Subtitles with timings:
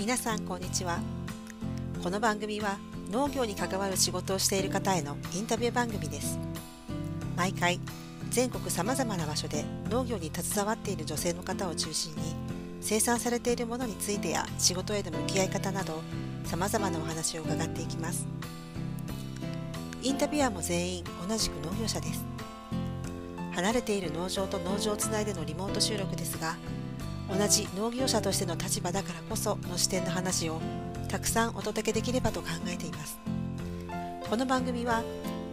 [0.00, 0.98] 皆さんこんにちは。
[2.02, 2.78] この番組は
[3.10, 6.38] 農業に関わる仕事をしている方へのインタビュー番組です。
[7.36, 7.78] 毎回
[8.30, 12.22] 全国さまざまな場所で農業に携わっている女性の方を中心に
[12.80, 16.00] 生産されているものについてや仕事への向き合い方など
[16.44, 18.26] さまざまなお話を伺っていきます。
[20.02, 22.24] インタビュアーも全員同じく農業者です。
[23.52, 26.56] 離れている農場と農場をつないでのリモート収録ですが
[27.30, 30.60] 同じ農業者としての立場だからこその視点の話を
[31.08, 33.18] たくさんお届けできればと考えています。
[34.28, 35.02] この番組は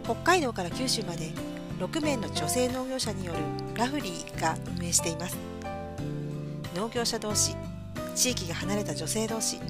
[0.04, 1.30] 北海道から九州まで
[1.78, 3.38] 6名の女性農業者による
[3.76, 5.36] ラフリーが運営しています。
[6.74, 7.54] 農業者同士
[8.14, 9.60] 地域が離れた女性同士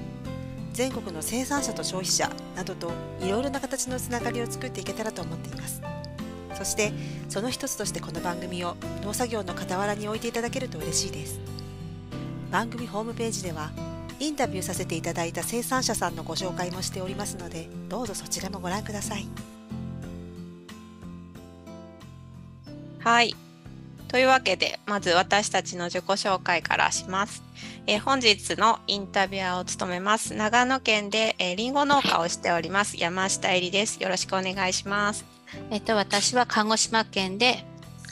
[0.73, 5.81] 全国の生産者と消費者などといろいろな形のつながりを作っていけたらと思っています。
[6.55, 6.91] そして
[7.29, 11.58] その一つとしてこの番組を農作業の傍らに置いていただけると嬉しいです。
[12.51, 13.71] 番組ホームページでは
[14.19, 19.27] インタビューさせていただいた生産者さんのご紹介もしておりますのでどうぞそちらもご覧ください。
[22.99, 23.33] はい。
[24.09, 27.43] というわけでまず私たちの自己紹介からします、
[27.85, 34.01] えー、本日のインタビュアーを務めます長野県で、えー、リンゴ農家をしております山下恵里です。
[34.01, 35.25] よろしくお願いします。
[35.71, 37.63] えっと私は鹿児島県で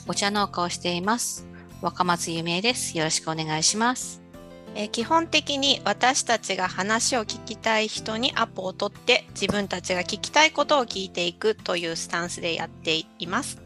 [0.06, 1.46] お茶農家をしています。
[1.82, 2.96] 若松ゆめです。
[2.96, 4.27] よろしくお願いします
[4.74, 13.58] え、基本的に私たちが話を聞きたい人にアポを取って自分たちが聞きたいことを聞いていくというスタンスでやっています。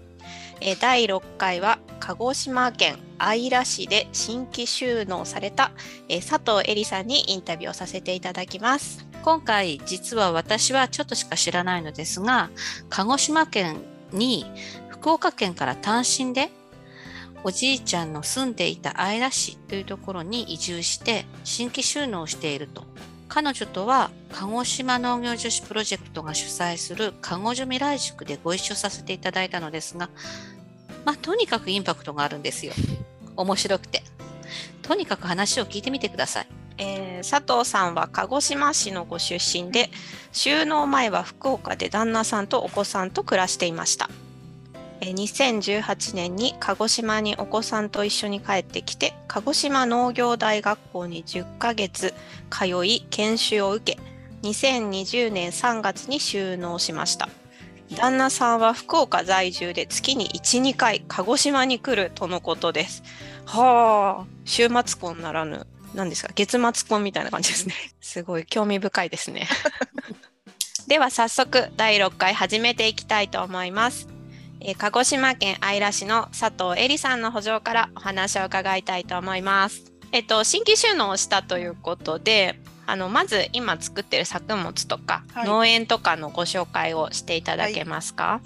[0.60, 5.72] え、第6回は鹿児島県姶良市で新規収納された、
[6.08, 9.12] え、佐藤恵里さんにインタビューをさせていただきます。
[9.22, 12.50] 今回実は私はちょっとしか知らないのですが
[12.90, 13.76] 鹿児島県
[14.12, 14.44] に
[14.88, 16.50] 福岡県から単身で
[17.44, 22.84] おじいちゃんの住んでいた姶良市というところに移住して新規収納をしていると。
[23.28, 30.10] 彼女とは鹿児島農業女子プロジェクトが主催する鹿児島未来塾でご一緒させていただいたのですが、
[31.06, 32.74] まあ、とにかくインパクトがあるんですよ。
[33.36, 34.02] 面白くて。
[34.82, 36.46] とにかく話を聞いてみてください。
[36.78, 39.90] えー、佐藤さんは鹿児島市のご出身で
[40.32, 44.10] 収納前は福岡で旦那さんとお子さんと暮らしていました
[45.10, 52.14] 2018年に鹿児島にお子さんと一緒に帰ってきて鹿児島農業大学校に10ヶ月
[52.50, 53.98] 通い研修を受け
[54.42, 57.28] 2020年3月に就農しました。
[57.96, 63.02] 旦那さんは福岡在住で月に12回鹿児島に来るとのことです。
[63.44, 67.74] はあ週末婚ならぬ何ですか月末婚みたいな感じですね。
[68.00, 69.48] すごい興味深いですね。
[70.88, 74.11] では早速第6回始めていきたいと思います。
[74.64, 79.92] えー、鹿児島県姶良市の佐藤恵里さんの補助からお話を伺いたいと思います。
[80.12, 88.24] えっと、新規収納をしたということで、あのまず今作ってる作物とか、はい、農園とかのご紹介をしていただけますか？
[88.24, 88.40] は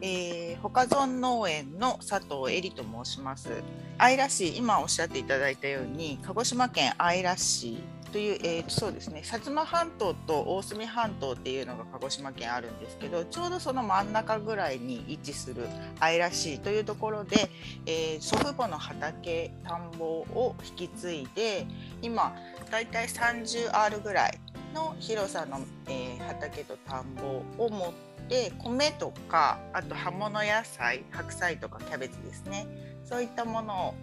[0.00, 3.50] い、えー、ほかぞん農園の佐藤恵里と申します。
[3.98, 7.78] 姶良市、今おっしゃっていただいたように、鹿児島県姶良市
[8.12, 15.66] という、えー、そうですね薩摩半島と大隅半島っていうのが鹿児島県あるんですけどちょうどその真ん中ぐらいに位置する
[15.98, 17.50] 愛らしいというところで、
[17.86, 21.66] えー、祖父母の畑田んぼを引き継いで
[22.02, 22.36] 今
[22.70, 24.38] だいたい 30R ぐらい
[24.74, 27.92] の広さの、えー、畑と田んぼを持っ
[28.28, 32.66] て米とかあと葉物野菜白菜とかキャベツですね。
[33.04, 33.94] そういったものを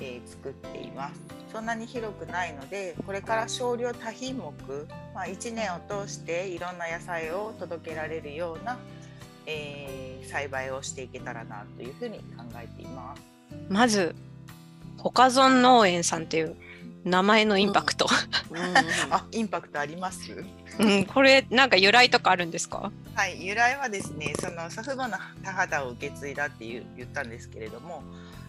[0.00, 1.20] えー、作っています。
[1.52, 4.52] そんなに広くないのでこれから少量多品目、
[5.14, 8.76] まあ、1年を通していろんな野菜を届けられるような、
[9.46, 13.22] えー、栽培をしていけたらなというふうに考えています。
[13.70, 14.14] まず
[14.98, 16.56] ほかぞん農園さんっていう
[17.04, 18.06] 名前のインパクト、
[18.50, 18.74] うんうん、
[19.10, 20.44] あインパクトあります？
[20.78, 22.90] うん、これなんか由来とかあるんですか？
[23.14, 28.02] はい由来はですねその祖父母の田畑を受け継いだっていう言ったんですけれども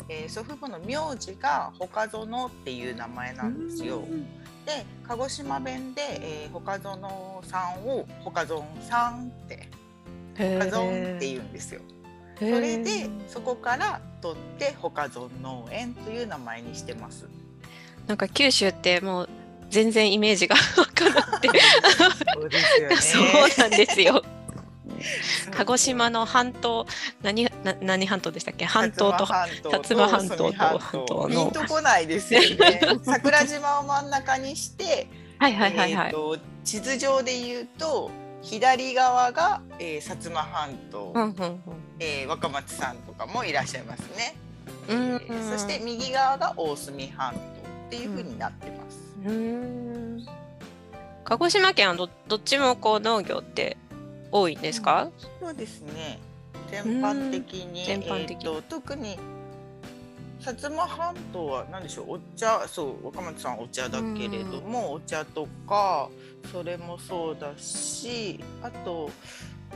[0.09, 4.04] えー、祖父母の名字が他園っていう名前なんですよ。
[4.65, 6.81] で鹿児島弁で、えー、他園
[7.44, 9.69] さんを他園さんって
[10.36, 11.81] 他園って言うんですよ。
[12.39, 15.12] それでそこから取って他園
[15.42, 17.27] 農園という名前にしてます。
[18.06, 19.30] なんか九州ってもう
[19.69, 21.50] 全然イメージが分からなくて。
[23.01, 23.24] そう
[23.57, 24.24] なんですよ。
[25.51, 26.86] 鹿児島の半島
[27.21, 28.65] 何な何半島でしたっけ？
[28.65, 31.27] 半島と薩摩半島と半島。
[31.27, 32.81] のピンとこないですよね。
[33.04, 35.07] 桜島を真ん中にして
[35.39, 38.09] はいはいはいはい、えー、地図上で言うと
[38.42, 41.62] 左側が、えー、薩摩半島、うんうんうん、
[42.00, 44.36] えー、若松さんとかもいらっしゃいますね、
[44.88, 47.42] えー、そして右側が大隅半島っ
[47.89, 48.98] ていうふうになってます。
[49.25, 50.25] うん。
[51.24, 53.77] 鹿児島県はどどっちもこう農業って
[54.31, 56.19] 多いんですか、そうですね。
[56.69, 58.37] 全般的に、全般的。
[58.37, 59.17] えーと特に
[60.39, 62.11] 薩摩半島は何でしょう？
[62.13, 66.09] お茶そう若松さんお茶だけれども、お茶とか
[66.51, 69.09] それもそうだしあと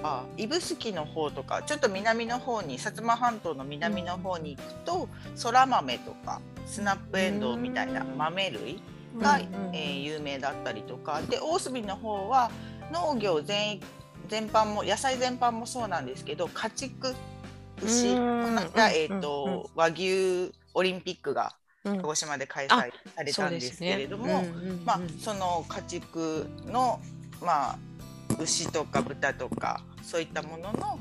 [0.03, 8.81] あ指宿の方とかちょっと南の方に薩摩半島の南の方に行くとそら豆とかスナップエンドウみたいな豆類
[9.17, 9.41] が、うん。
[9.41, 11.21] うんうんえー有名だったりとか。
[11.23, 12.51] で大隅の方は
[12.93, 13.79] 農業全
[14.31, 17.13] 全般も野菜全般もそうなんですけど家畜
[17.83, 18.15] 牛うん。
[18.15, 21.97] この間、えーと和牛オリンピックがうん。
[21.97, 24.43] 鹿児島で開催されたんですけれども、
[24.85, 27.01] まあ、その家畜の、
[27.41, 27.77] まあ、
[28.39, 30.99] 牛とか豚とかそういったものの、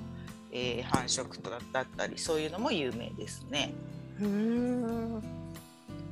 [0.52, 3.72] えー繁殖とだったりそういうのも有名ですね。
[4.18, 5.22] うーん。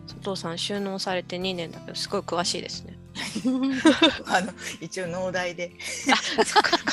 [0.07, 2.98] 佐藤さん収納されて2年だけどすごい詳しいですね。
[4.27, 5.73] あの一応農大で。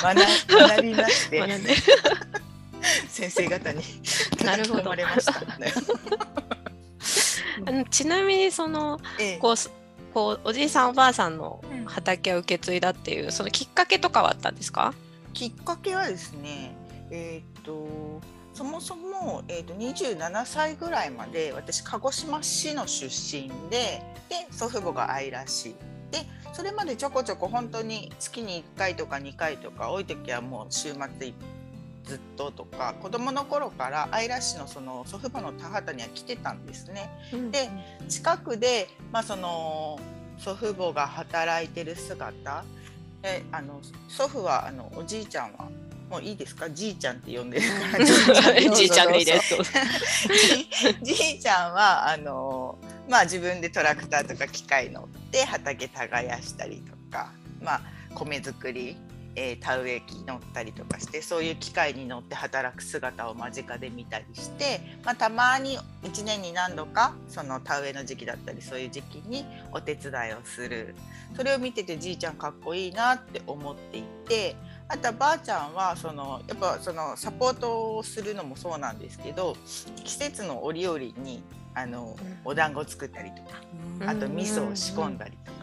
[0.01, 0.17] 学
[0.61, 1.41] 学びまして。
[3.09, 3.81] 先生方に
[4.43, 4.83] なるほど。
[4.83, 5.33] 頼まれました。
[7.67, 9.37] あのちなみにそのええ。
[9.37, 9.71] こうす
[10.13, 14.93] こうおじいさんおばあさんの畑を受け継いだっていうそのきっかけとかはあったんですか？
[15.33, 16.75] きっかけはですね、
[17.11, 18.21] えーっと
[18.53, 25.75] そもそも、えーっと27歳ぐらいまで私鹿児島市の出身でで祖父母が愛らしい
[26.15, 31.33] でそれまでちょこちょこ本当に月に1回とか2回とか多い時はもう週末
[32.05, 37.09] ずっととか子供の頃から愛ら市のその祖父母の田畑には来てたんですね。
[37.51, 37.69] で
[38.07, 39.99] 近くで、まあ、その
[40.37, 42.63] 祖父母が働いてる姿。
[43.23, 45.67] えあの祖父はあのおじいちゃんは
[46.09, 46.69] もういいですか？
[46.69, 48.05] じいちゃんって呼んでるから。
[48.75, 49.55] じいちゃんでいいです。
[51.03, 52.77] じじいちゃんはあの、
[53.09, 57.31] まあ、自分でトラクターとか機械乗って畑耕したりとか、
[57.61, 57.81] まあ、
[58.13, 58.97] 米作り、
[59.35, 70.95] えー田植え機乗ったりとかしてそういう機械に乗って働く姿を間近で見たりして、まあ、たまに1年に何度かその田植えの時期だったりそういう時期にお手伝いをする。
[71.35, 74.55] それを見ててじいちゃんかっこいいなって思っていて
[74.87, 79.55] あとはばあちゃんはそのやっぱそのサポートをするのもそうなんですけど
[80.03, 81.43] 季節の折々に
[81.75, 82.35] あのうん。
[82.45, 83.61] お団子作ったりとか
[84.07, 85.57] あと味噌を仕込んだりとか、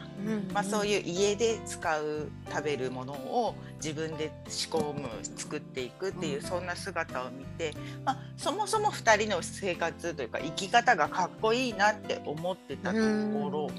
[0.53, 6.43] まあ、そうういう家で使う食べるものを自分で仕込む作っていくっていう、うん。
[6.43, 7.73] そんな姿を見て、
[8.05, 13.71] まあ、そもそも2人の生活というか生き方がかっこいいなって思ってたところ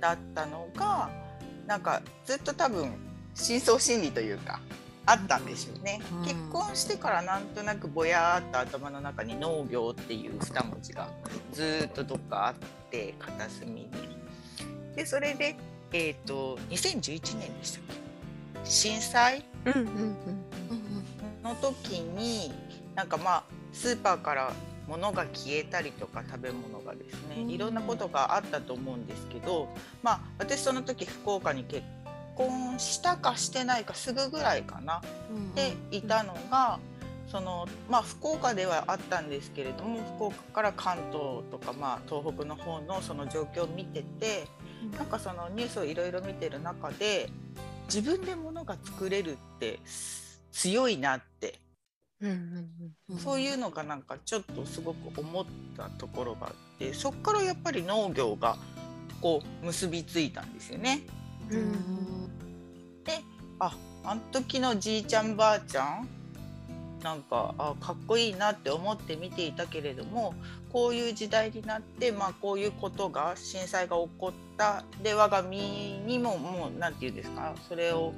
[0.00, 1.10] だったのが
[1.66, 2.94] なんかずっと多分
[3.34, 4.60] 深層心理というか
[5.06, 6.22] あったんでしょうね、うん。
[6.24, 11.08] 結婚してからなんとなくぼやーっと頭の中に農業っていう2文字が
[11.52, 12.54] ずーっとどっかあっ
[12.90, 13.90] て片隅に。
[14.96, 15.56] でそれで、
[15.92, 17.82] えー、と2011年でしたっ
[18.64, 18.70] け？
[18.70, 19.44] 震災？
[19.66, 20.16] うんうんうん
[21.42, 22.52] の時に
[22.96, 24.52] なんかまあスーパーから
[24.88, 27.50] 物が消えたりとか食べ物がですねうん。
[27.50, 29.68] いろんなことがあったと思うんですけど
[30.02, 31.84] まあ私その時福岡に結
[32.36, 35.02] 婚したかしてないかすぐぐらいかな。
[35.54, 36.78] でいたのが
[37.28, 44.44] そのまあ福岡ではあったんですけれども福岡から関東とかまあ東北の方のその状況を見てて
[44.96, 47.28] なんかそのニュースをいろいろ見てる中で
[47.86, 49.80] 自分で物が作れるって
[50.52, 51.58] 強いなって
[53.18, 55.44] そういうのがなんかちょっとすごく思っ
[55.76, 58.56] たところがあってそこからやっぱり農業が
[59.20, 61.00] こう結びついたんですよね。
[61.50, 62.35] うん
[63.58, 66.08] ああの時のじいちゃんばあちゃん？
[67.02, 70.34] なんかあかっこいいなって思って見ていたけれども
[70.72, 74.82] こういう時代になって、まあ、こういうことが震災が起こった。
[75.02, 77.54] で我が身にももう何て言うんですか？
[77.68, 78.12] それを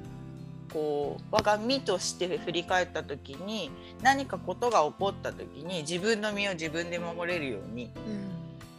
[0.73, 3.71] こう我が身として振り返った時に
[4.03, 7.91] 何かことが起こった時に自分の身を自分で守れるように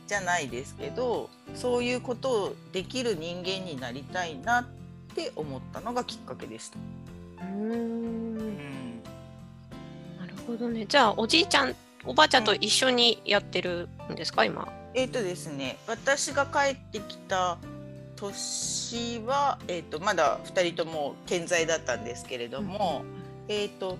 [0.08, 4.79] じゃないですけどそういうことをできる人間になりたいなって
[5.36, 6.78] 思ったのがきっかけでした。
[7.42, 7.72] うん。
[7.72, 8.38] うん。
[10.20, 10.86] なるほどね。
[10.86, 14.46] じゃあおじいちゃんおばあちゃんと一緒にやってるんですか？
[14.46, 14.72] 今。
[14.94, 15.78] えっ、とですね。
[15.88, 17.58] 私が帰ってきた
[18.16, 23.04] 年は、えー、とまだ2人とも健在だったんですけれども、
[23.48, 23.98] えっ、と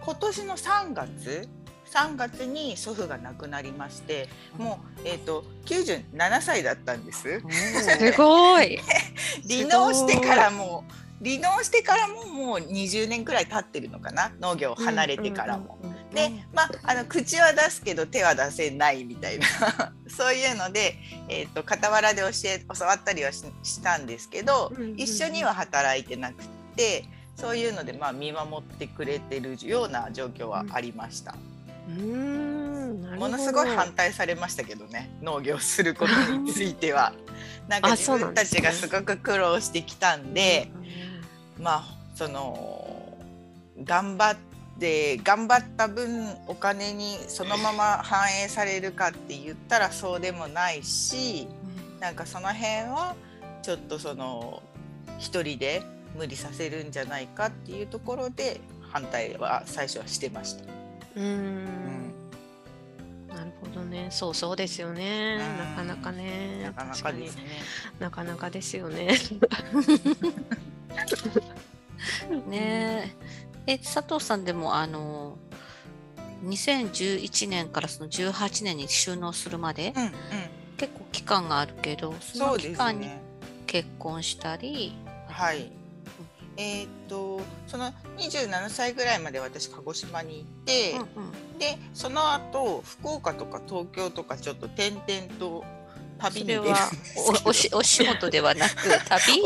[0.00, 1.48] 今年の3月
[1.96, 7.40] 3月に祖父が亡くなりましてもう、えー、と97歳だったんです。
[7.40, 8.78] すごい。
[9.48, 10.84] 離農してからも
[11.22, 14.30] う離農してからももう20年くらい経ってるのかな？
[14.38, 15.78] 農業を離れてからも。
[15.82, 19.46] うんうんうんで、まあ、あの口は出すけど手は出せないみたいな。
[20.08, 20.96] そういうので、
[21.28, 23.44] えーと、傍らで教え教わったりはし
[23.82, 26.42] たんですけど、うんうんうん、一緒には働いてなく
[26.74, 31.32] てそういうので、まあ、見守ってくれてるような状況はありました。
[31.32, 31.55] うん
[31.88, 37.12] ものすごい反対されましたけどね農業することについては。
[37.68, 40.70] なんか自分たちがすごく苦労してきたんで、
[41.58, 43.18] まあその
[43.82, 44.36] 頑張っ
[44.78, 51.48] て頑張った分お金にそのまま反映されるかって言ったらそうでもないし
[52.00, 53.16] なんかその辺は
[53.62, 54.62] ちょっとその
[55.18, 55.82] 一人で
[56.16, 58.60] 無理させるんじゃないかっていうところで
[58.92, 60.75] 反対は最初はしてました。
[61.16, 62.12] うんうん
[63.28, 64.08] なるほどね。
[64.10, 65.38] そうそうですよね。
[65.38, 66.62] なかなかね。
[66.62, 67.42] なかなかですね。
[67.98, 69.18] なかなかですよね。
[72.48, 73.16] ね
[73.66, 75.38] え佐藤さんでもあの
[76.44, 80.12] 2011年からその18年に収納するまで、うんうん、
[80.76, 83.08] 結構期間があるけどその期間に
[83.66, 85.72] 結婚したり、ね、はい
[86.56, 95.64] えー、っとその27歳ぐらいまで私鹿児島に行って、うんうん、でその後福岡とか東京とかちょっと転々と
[96.18, 96.62] 旅に出る
[97.44, 98.74] おおしお仕事ではなく
[99.08, 99.42] 旅？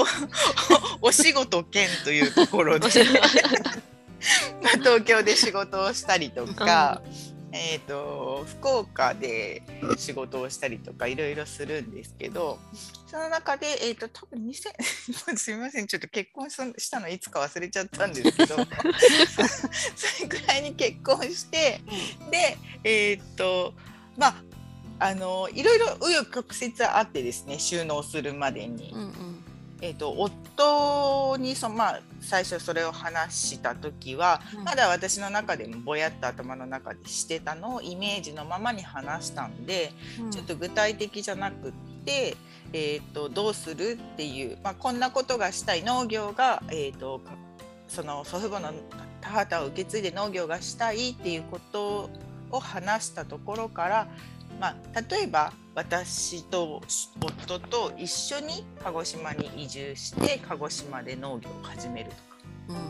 [1.03, 2.89] お仕事兼というところで。
[4.63, 9.63] まあ東京で仕事をしたりとか、うん、えーと、福岡で
[9.97, 12.59] 仕事をしたりとかいろいろするんですけど
[13.07, 18.57] その中で、えーと、多分2000 すみませんちょっと結婚したのいつか忘れちゃったんですけど
[19.97, 21.81] それぐらいに結婚して
[22.31, 23.75] でえっ、ー、と
[24.17, 24.45] まあ
[25.01, 28.91] あのいろいろ紆余曲折あってですね収納するまでに。
[28.93, 29.50] うんうん
[29.81, 41.73] えーと、夫にそ、まあ、最初それを話した時は、うん、まだ私の中でもぼやっと頭の中でしてたのをイメージのままに話したんで、うん、ちょっと具体的じゃなくっ
[42.05, 42.37] て、
[42.73, 45.83] えーと、どうするっていう、まあ、こんなことがしたい。
[45.83, 47.21] 農業が、えーと、
[47.89, 48.73] その祖父母の
[49.21, 52.11] 田畑を受け継いで農業がしたいっていうこと
[52.51, 54.09] を話したところから
[54.61, 56.83] まあ、例えば私と
[57.21, 62.81] 夫と一緒に鹿児島に移住して鹿児島で農業を始めるとか、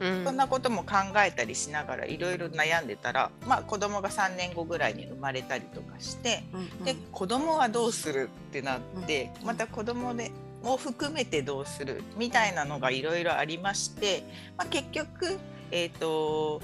[0.00, 10.30] うん、そんなことも考えたりしながらいろいろ悩んでたら、まあ、子供が3年後ぐらいに生まれたりとかして、うんうん、で子供はどうするってなって、また子供で
[10.62, 14.24] も含めてどうするみたいなのがいろいろありまして、
[14.56, 15.38] まあ、結局
[15.72, 16.60] えーと、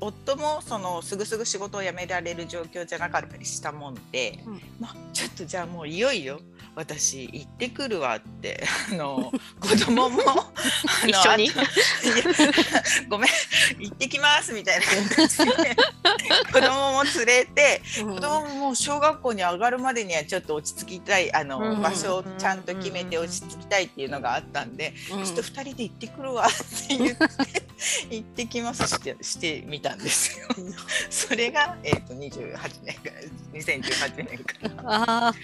[0.00, 6.40] 夫もそのすぐすぐ仕事を辞められる状況じゃなかったりしたもんで、うん、まあ、ちょっとじゃあもういよいよ
[6.76, 10.22] 私行ってくるわってあの 子供も
[11.06, 11.50] 一緒に？
[13.08, 13.30] ごめん
[13.78, 15.76] 行ってきますみたいな感じで
[16.52, 27.24] 子供も連れて、うん、子供も小学校に上がるまでにはちょっと落ち着きたいあの、うん、場所をちゃんと決めて落ち着きたいっていうのがあったんで、うん、ちょっと2人で行ってくるわって言って
[28.10, 30.48] 行ってきますしてしてみたんですよ。
[31.10, 35.28] それが、えーと、と28年から2018年から。
[35.28, 35.34] あ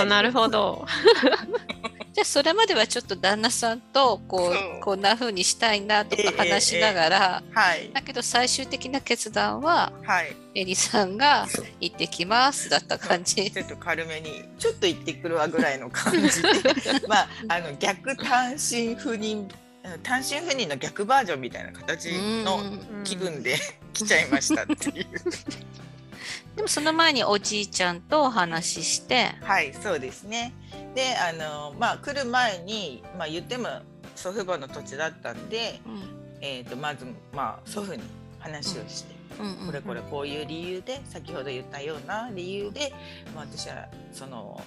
[0.00, 0.77] あなるほど。
[2.12, 11.46] じゃあそれまではちょっと旦那さんとこうこんな風にしたいなとか話しながら、えーえーはい、だけど最終的な決断は、はい、エリさんが
[11.80, 13.50] 「行ってきます」だった感じ。
[13.50, 16.48] ちょっと軽めに「ちょっと行ってくるわ」ぐらいの感じで。
[17.06, 19.48] まああの逆単身赴任
[20.02, 22.10] 単身赴任の逆バージョンみたいな形
[22.44, 22.60] の
[23.04, 23.56] 気分で
[23.92, 25.06] 来ちゃいましたっていう。
[26.58, 29.36] でもその前におじいちゃんとお話しして。
[29.42, 30.52] はいそうですね。
[30.92, 33.68] であのまあ来る前に、まあ、言っても
[34.16, 36.02] 祖父母の土地だったんで、うん、
[36.40, 38.02] えーと、まず、まあ、祖父に
[38.40, 42.92] 話をして、うん、これこれこういう理由で先ほど言ったような理由で、
[43.36, 44.60] まあ、私はその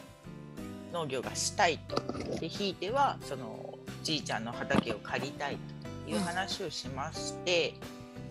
[0.93, 2.01] 農業がしたいと。
[2.39, 5.57] でひいてはそのじいちゃんの畑を借りたい
[6.05, 7.73] という話をしまして、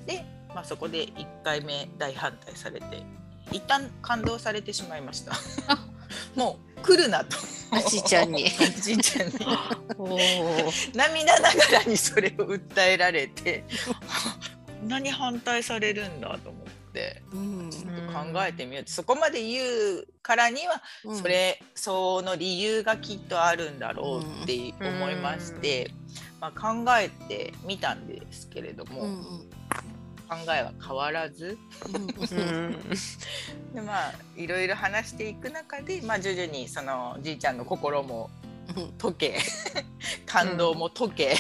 [0.01, 0.25] うん、で、
[0.55, 3.20] まあ、そこで1回目大反対されて
[3.53, 5.33] 一旦感動されてしまいました。
[6.35, 7.37] もう来るなと。
[7.73, 8.45] おじいちゃんに。
[8.45, 9.35] おじいちゃんに。
[10.95, 13.65] 涙ながらにそれを訴えられて、
[14.67, 19.63] こんなに反対されるんだと思って、うん、ちょっと考えてみようそこまで言
[19.99, 25.91] うからには、うん、それその理由がきっとあるんだろうって思いまして、
[26.41, 29.07] まあ、考えてみたんですけれども。
[30.31, 31.59] 考えは変わらず。
[33.75, 38.31] でまあいろいろ話していく中で、まあ、徐々にそのじいちゃんの心も
[38.99, 39.39] 解け。
[40.27, 41.37] 感動も解け、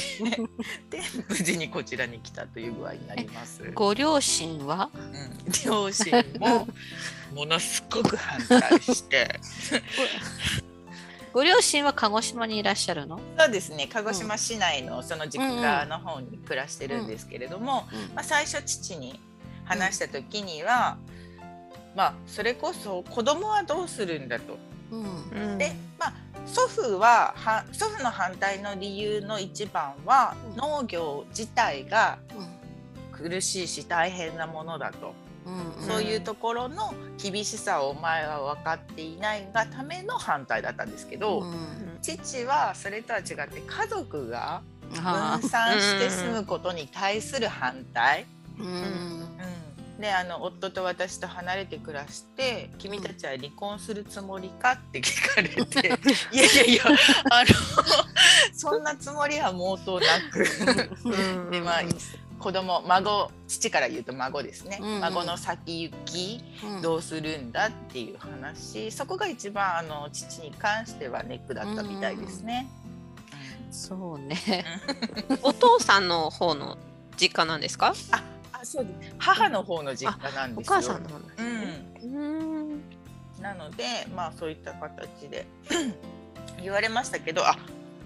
[0.90, 3.70] で無事にこちらに来たという具合になります。
[3.72, 4.90] ご両親は？
[4.92, 6.66] うん、両親も
[7.32, 9.38] ものすごく反対して
[11.32, 13.88] ご両親は鹿児島にいらっしゃるの、そうですね。
[13.92, 19.20] 鹿児島市内のその実家の方に暮らしてるんですけれども、まあ、最初父に
[19.64, 20.98] 話した時には、
[21.94, 24.58] まあそれこそ子供はどうするんだと。
[24.90, 25.52] うん。
[25.52, 26.14] うんでまあ
[26.46, 30.56] 祖父はは祖父の反対の理由の一番はうん。
[30.56, 32.18] 農業自体が
[33.12, 35.14] 苦しいし大変なものだと、
[35.46, 41.98] うんそういうところの厳しさをお前は分かっていないがための反対だったんですけど、うん。
[42.02, 44.62] 父はそれとは違って家族が
[45.02, 45.38] あ。
[45.40, 48.26] 分散して住むことに対する反対。
[48.58, 48.72] ーうん。
[48.72, 55.88] うん、であの夫と私と離れて暮らして「君たちは離婚するつもりか?」って聞かれて
[56.32, 56.84] 「いやいやいや
[57.30, 57.46] あの
[58.54, 60.46] そんなつもりは毛頭なく。
[61.04, 61.50] うん。
[61.50, 61.82] でまあ
[62.40, 66.82] 子供孫父から言うと孫ですね、うん孫の先行きうん。
[66.82, 68.90] どうするんだっていう話。
[68.90, 72.66] そこが一番あの父に関してはネックだったみたいですね。
[73.70, 74.64] そうね。
[75.42, 76.78] お父さんの方の
[77.16, 77.94] 実家なんですか？
[78.10, 79.14] あそうです。
[79.18, 80.74] 母の方の実家なんおですよ。
[80.74, 81.36] 母さんの方なんで
[82.00, 82.16] すうねん。
[82.16, 82.18] う
[82.74, 82.82] ん。
[83.40, 85.46] なのでまあそういった形で
[86.62, 87.56] 言われましたけどあ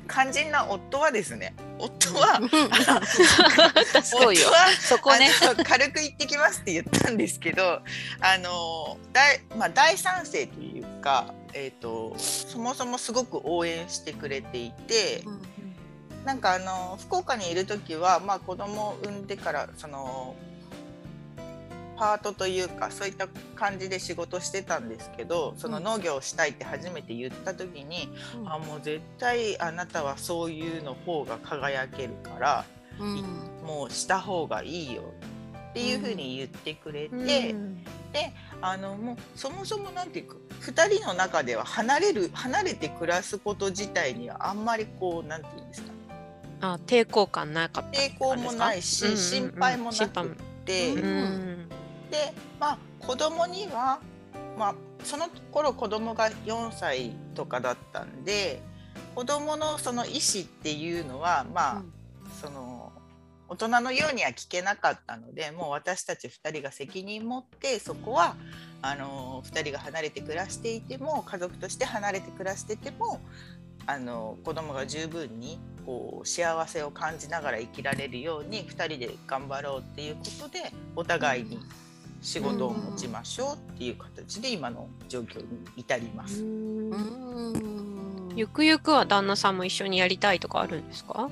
[0.08, 2.56] 肝心な夫はですね夫は 夫
[2.90, 3.02] は
[4.80, 5.30] そこね。
[5.64, 7.82] 軽く言ってきますって言ったんですけど
[8.20, 15.24] あの大,、まあ、大賛成というか、えー、とそもそもすごく応援してくれていて
[16.24, 20.34] なんかあの福岡にいる時は、まあ、子供を産んでからその
[21.96, 28.08] パートというかそういった感じで仕事してたんですけどその農業をしたいって初めて言った時に、
[28.46, 32.64] あもう絶対あなたはそういうの方が輝けるから
[32.98, 33.22] うん。
[33.66, 35.02] もうした方がいいよ
[35.70, 37.84] っていうふうに言ってくれて、うん。
[38.60, 45.88] あのもうそもそもなんていうか2人の中では離れる離れて暮らすこと自体にはあんまりこうなんていうんですか。
[45.88, 45.94] ね
[46.60, 49.22] あ抵抗感なかった抵抗もないし、うんうんうん。
[49.22, 51.68] 心配もなくって、ううん
[52.10, 54.00] でまあ子供には
[54.58, 58.62] まあその頃子供が4歳とかだったんで
[59.14, 61.82] 子供のその意思っていうのはまあ、
[62.40, 62.92] その
[63.48, 68.36] 大人のようには聞けなかったのでもう私たち2人が責任持ってそこは
[68.82, 73.20] あの2人が離れて暮らしていても家族として離れて暮らしてても
[73.86, 81.58] あの子供が十分にこう幸せを感じながら生きられるように2人で頑張ろうっていうことでお互いに
[82.24, 86.42] 仕事を持ちましょうっていう形で今の状況に至ります。
[86.42, 88.32] うん。
[88.34, 91.28] ゆくゆくは旦那さんも一緒にやりたいとかあるんですか？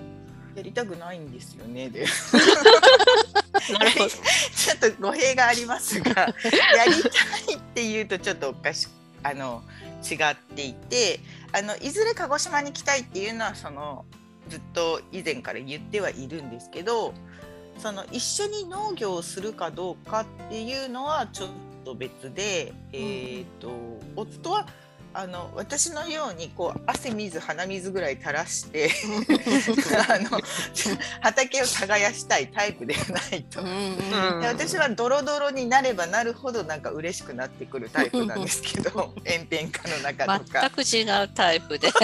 [0.55, 1.88] やりたくないんですよね。
[1.88, 2.05] で。
[3.72, 4.09] なるほど。
[4.55, 6.11] ちょっと語弊がありますが
[6.76, 8.87] やりたいっていうとちょっとおかし
[9.22, 9.62] あの
[10.09, 11.20] 違っていて
[11.52, 14.05] あのいずれ鹿児島に来たいっていうのはその
[14.48, 17.14] ずっと以前から言ってはいるんですけど
[17.78, 21.48] その一緒に農業をするかどうかっていうのはちょっ
[21.85, 23.70] と別で、えー、と
[24.16, 24.66] 夫は
[25.14, 28.90] あの私のようにこう汗水鼻水ぐらい垂らして
[30.08, 30.40] あの
[31.20, 33.62] 畑を耕したいタイプではないと。
[33.62, 33.96] うん
[34.40, 38.90] で私はドロドロになればなるほどなんか嬉しくなってくるタイプなんですけど
[39.28, 41.90] 炎天下の中とか全く違うタイプで。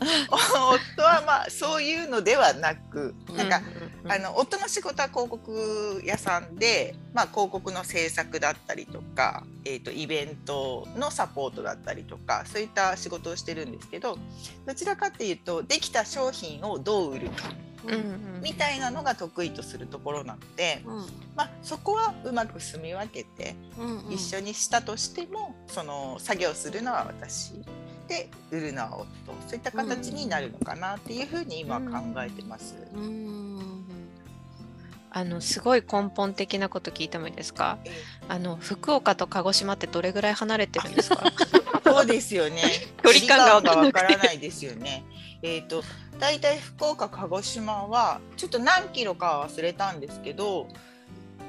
[0.30, 14.18] 夫はまあそういうのではなくなんか、うんあの夫の仕事は広告屋さんで、まあ、広告の制作だったりとか、えー、とイベントのサポートだったりとかそういった仕事をしてるんですけど
[14.66, 17.50] どちらかっていうとできた商品をどう売るか
[17.84, 17.96] うんう
[18.38, 18.40] ん。
[18.42, 20.82] みたいなのが得意とするところなので、
[21.36, 23.54] まあ、そこはうまく住み分けて
[24.08, 27.59] 一緒にしたとしても、その作業するのは私
[28.10, 29.06] で売るのは夫
[29.48, 32.74] そういった形になるのかなっていうふうに今は考えてます。
[35.12, 37.78] あのすごい根本的なこと聞いてもいいですか？
[37.84, 37.90] え
[38.28, 41.22] あの福岡と鹿児島ってどれぐらい離れてるんですか？
[41.84, 42.62] そうですよね。
[43.02, 45.04] 距離感がわからないですよね。
[45.42, 45.82] えっ、と
[46.20, 50.68] だいたい福岡鹿児島はちょっと何キロかは忘れたんですけど、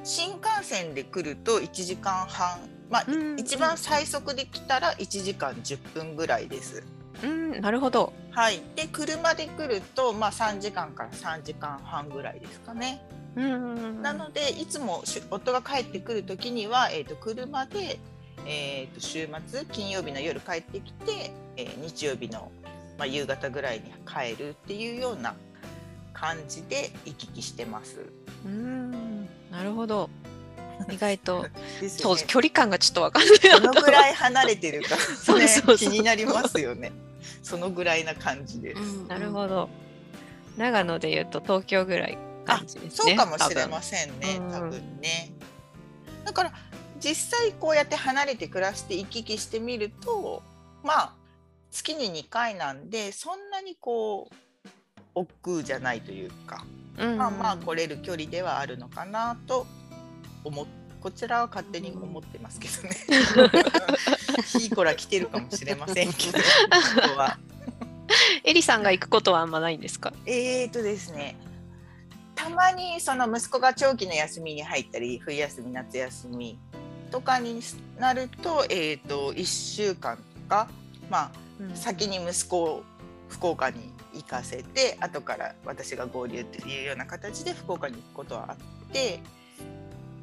[0.04, 2.60] 新幹線で来ると1時間半、
[2.92, 6.84] まあ、うん一番最速で来たら1時間10分ぐらいです。
[7.24, 8.62] うんなるほどはい。
[8.76, 13.02] で車で来るとまあ3時間から3時間半ぐらいですかね。
[13.36, 17.98] うんなのでいつもし夫が帰ってくる時には、えー、と車で、
[18.46, 22.52] えー、と週末金曜日の夜帰ってきて、えー日曜日の、
[22.98, 25.34] まあ、夕方ぐらいに帰るっていうような
[26.14, 28.02] 感じで行き来してます。
[28.46, 30.10] うーんなるほど
[30.90, 31.44] 意外と。
[31.44, 31.90] ね。
[31.90, 33.62] そう距離感がちょっとわかんない。
[33.62, 36.92] どのぐらい離れてるか、 ね、そうそうそう気になりますよね。
[37.44, 38.76] そのぐらいな感じで。
[38.76, 38.80] す。
[39.08, 39.70] なるほど。
[40.58, 44.52] 長野で言うと東京ぐらい感じですねそうかもしれませんね多分。
[44.52, 45.32] 多分ね。
[46.26, 46.54] だから
[47.00, 50.44] 実際こうやって離れて暮らして行き来してみると
[50.84, 51.14] まあ
[51.72, 54.36] 月に2回なんでそんなにこう
[55.16, 56.66] 億劫じゃないというか、
[56.98, 57.18] うん。
[57.18, 59.66] まあまあ来れる距離ではあるのかなと
[60.44, 60.66] 思っ
[61.02, 62.96] こちらは勝手に思ってますけどね。
[64.62, 67.38] いい子ら来てるかもしれませんけど人は。
[68.44, 70.14] エリさんが行くことはあんまないんですか？
[70.28, 71.36] えーとですね
[72.36, 76.58] たまにその息子が長期の休みに入ったり冬休み夏休み
[77.10, 77.62] とかに
[77.98, 80.68] なると,、えー、と1週間とか、
[81.10, 82.84] まあ、先に息子を
[83.30, 88.58] 福岡に行かせて後から私が合流っていうような形で福岡に行くことはあっ
[88.92, 89.20] て、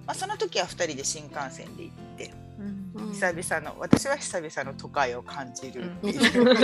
[0.09, 2.65] まあ、その時は2人で新幹線で行ってうん。
[2.95, 6.57] うん久々の私は久々の都会を感じるっていう、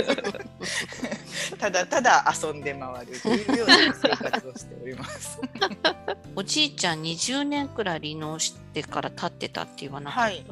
[1.57, 5.39] ただただ遊んで回るというような生活をしております。
[6.35, 10.45] おじいちゃん20年くらい離農してから経ってたって言わなかった、はい。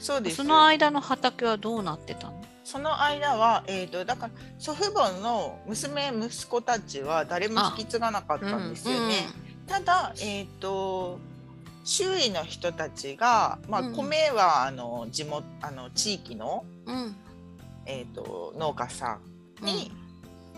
[0.00, 0.36] そうです。
[0.36, 2.44] その間の畑はどうなってたの？
[2.64, 9.28] その間は、えー、とだから祖父母の娘息子たちは誰も引き継がなかったんですよね。
[9.66, 11.18] ただ、えー、と
[11.88, 13.94] 周囲の人たちが、まあ、うん。
[13.94, 16.96] 米はあの地元あの地域の、うん。
[16.96, 17.16] うん
[17.86, 19.18] えー、と農家さ
[19.62, 19.90] んに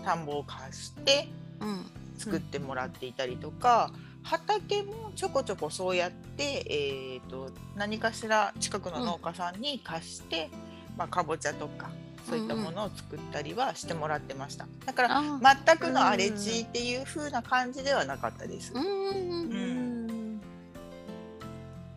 [0.05, 1.29] 田んぼを貸して
[1.61, 1.87] うん。
[2.19, 10.51] 作ってもらっていたりとか、畑もちょこちょこそうやって、えー、と何かしら近くの農家さんに貸して、
[10.99, 11.89] まあ、かぼちゃとか
[12.29, 14.67] そういったものを作ったりはしてもらってました。
[14.85, 18.73] だからあ全くの荒れ地っていう風な感じではなかったです。
[18.75, 18.85] うん。
[18.85, 19.55] う
[19.87, 19.90] ん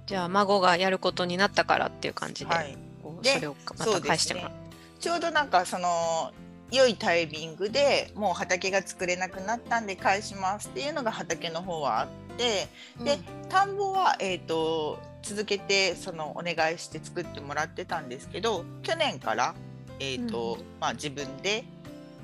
[0.06, 2.78] じゃあ孫がやることになったからっていう感じで、はい、
[3.22, 4.52] でそれをまた返してもらう。
[5.00, 6.32] ちょうどなんかその
[6.72, 12.68] 良いタイミングでもう畑が作れなくなったんで返しますっていうのが畑の方はあって
[13.04, 19.54] で田んぼは、えー、と続けてそのお願いして作ってもらってたんですけど去年から、
[20.00, 21.64] えーとまあ、自分で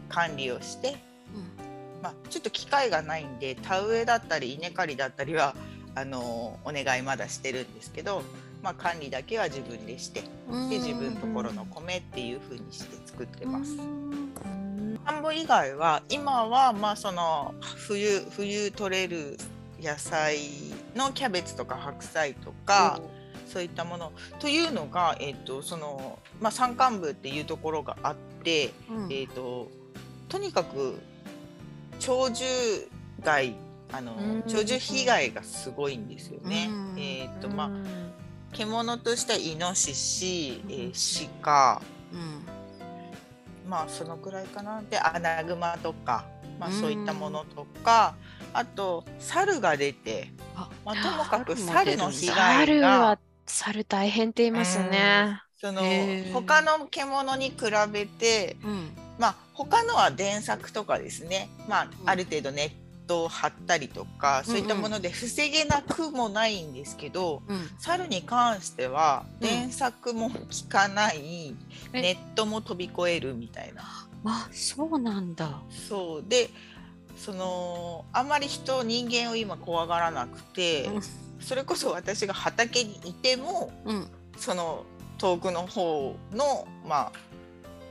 [0.10, 0.98] 管理をして、
[2.02, 5.56] まあ、ちょっと機会がないんで田植えだったり稲刈りだったりは
[5.99, 8.23] あのお願いまだしてるんですけど、
[8.63, 10.69] まあ、管理だけは自分でしてうん。
[10.69, 13.73] で自分のところの米っていう風にして作ってます。
[13.73, 14.99] うん。
[15.05, 19.38] 田んぼ以外は今はまあその冬冬取れる
[19.81, 20.38] 野菜
[20.95, 22.99] のキャベツとか白菜とか
[23.45, 24.13] そういったもの。
[24.39, 29.12] というのが、えっとそのまあ、山間部っていうところがあって、うん。
[29.12, 29.69] えっと
[30.29, 30.99] とにかく
[31.99, 32.45] 鳥獣
[33.21, 33.55] 害
[33.91, 34.41] あのうん。
[34.43, 36.67] 鳥獣被害がすごいんですよね。
[36.69, 36.99] うん。
[36.99, 37.86] えっとまあうん。
[38.54, 41.82] 獣としてはイノシシ、えー鹿
[42.13, 43.69] うん。
[43.69, 44.82] まあそのくらいかな。
[44.89, 46.25] でアナグマとか、
[46.60, 46.75] まあ、うん。
[46.75, 48.15] そういったものとか、
[48.54, 55.41] あと猿が出て、あまあ、ともかく猿の被害猿がは猿大変って言いますね。
[55.60, 55.82] その
[56.34, 57.56] 他の獣に比
[57.91, 58.91] べて、うん。
[59.19, 67.69] まあ、他のは電柵とかですね、まあん、ある程度ネットを張ったりとか、そういったもので防げなくもないんですけど、うん。
[67.80, 69.48] 猿に関してはうん。
[69.48, 71.56] 電柵も効かない、
[71.93, 72.02] え。
[72.02, 73.84] ネットも飛び越えるみたいな。
[74.26, 75.60] あそうなんだ。
[75.89, 76.30] そう。
[76.30, 76.52] で
[77.17, 81.02] そのあんまり人人間を今怖がらなくて、うん。
[81.41, 84.08] それこそ私が畑にいてもうん。
[84.38, 84.86] その
[85.17, 87.12] 遠くの方のま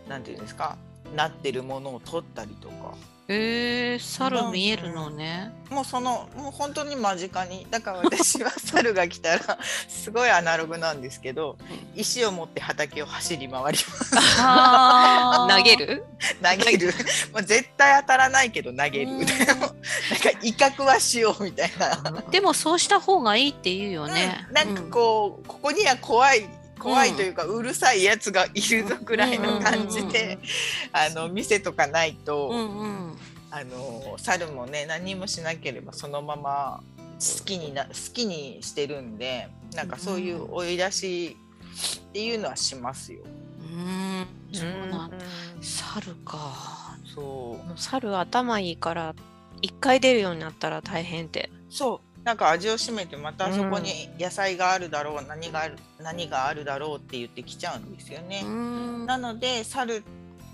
[0.07, 0.79] あなんていうんですか
[1.15, 2.95] なってるものを取ったりとか
[3.31, 5.53] えー、猿見えるのね。
[5.69, 11.59] もうそのもう本当に間近にだから私は猿が来たら すごいアナログなんですけど
[11.95, 14.17] 石を持って畑を走り回ります。
[14.17, 16.07] 投げる？
[16.43, 16.95] 投げる。
[17.35, 19.09] もう絶対当たらないけど投げる。
[19.09, 19.35] なんか
[20.43, 22.23] 威嚇はしようみたいな。
[22.31, 24.55] でもそうした方がいいって言うよね、うん。
[24.55, 30.39] なんかこう、ここには怖い怖いというか、うるさいやつがいるぞくらいの感じで、
[30.93, 33.19] あの見せとかないと、うんうん。
[33.51, 36.83] あの猿もね何もしなければそのまま
[37.19, 41.37] 好きにな好きにしてるんでなんかそういう追い出し
[41.97, 43.21] っていうのはしますよ。
[43.25, 44.27] うん。
[44.53, 45.13] そうなん
[45.61, 46.97] 猿か。
[47.15, 49.15] そう猿頭いいから
[49.63, 51.51] 一回出るようになったら大変って。
[51.71, 58.43] そうなんか味を占めてまたそこに野菜があるだろう、何がある何があるだろうって言ってきちゃうんですよね。
[58.45, 59.07] うん。
[59.07, 60.05] なので猿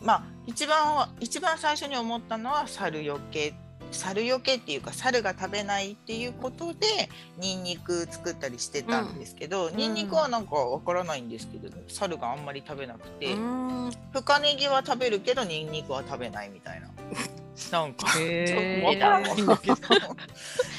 [0.01, 3.55] まあ一番は一番最初に思ったのは猿よけ
[3.91, 7.09] 猿よけっていうか猿が食べないっていうことで
[7.39, 13.91] ニンニク作ったりしてたんですけど、ニンニクはなんかわからないんですけど、猿があんまり食べなくて、うん。
[14.13, 16.87] 深ネギは食べるけどニンニクは食べないみたいな。
[17.71, 19.49] なんか ちょっとわからないけど。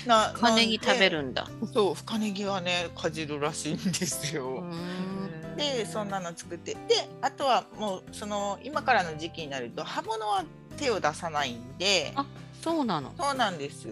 [0.06, 1.18] な深ネギ食べる。
[1.22, 1.48] るんだ。
[1.74, 4.48] そう深ネギはねかじるらしいんですよ。
[4.48, 5.16] うん
[5.56, 10.44] でそんなの作ってであとはもうその今からの時期になると葉物は
[10.78, 12.26] 手を出さないんであ
[12.62, 13.14] そうなの。
[13.18, 13.88] そうなんです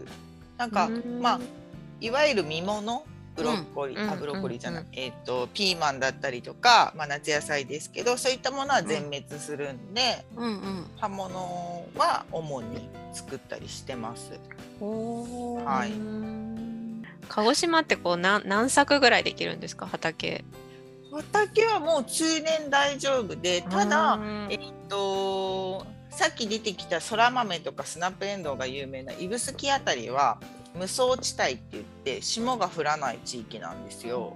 [0.57, 0.89] なんか
[1.21, 1.39] まあ
[2.01, 4.09] いわゆる実物ブロッコリー、うん。
[4.09, 10.85] あブロッコリーじゃない、うんえっ、とピーマンだったりとか、まあ、夏野菜ですけどそういったものは全滅するんで、うんうん。
[10.97, 14.31] 葉物は主に作ったりしてます。
[14.79, 15.93] はい。
[17.29, 19.87] 鹿児島ってこう何何作ぐらいできるんですか？
[19.87, 20.43] 畑。
[21.11, 30.39] 畑はもう通年大丈夫でただ、うんえっとさっき出てきたそら豆とかスナップエンドウが有名な指宿あたりは
[30.75, 34.35] 無双地帯って言って霜が降らない地域なんですよ。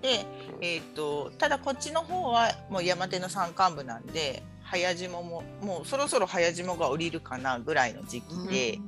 [0.00, 0.24] で、
[0.60, 8.78] えっとただこっちの方はもう山手の山間部なんで早霜ももうそろそろ早霜が降りるかなぐらいの時期で、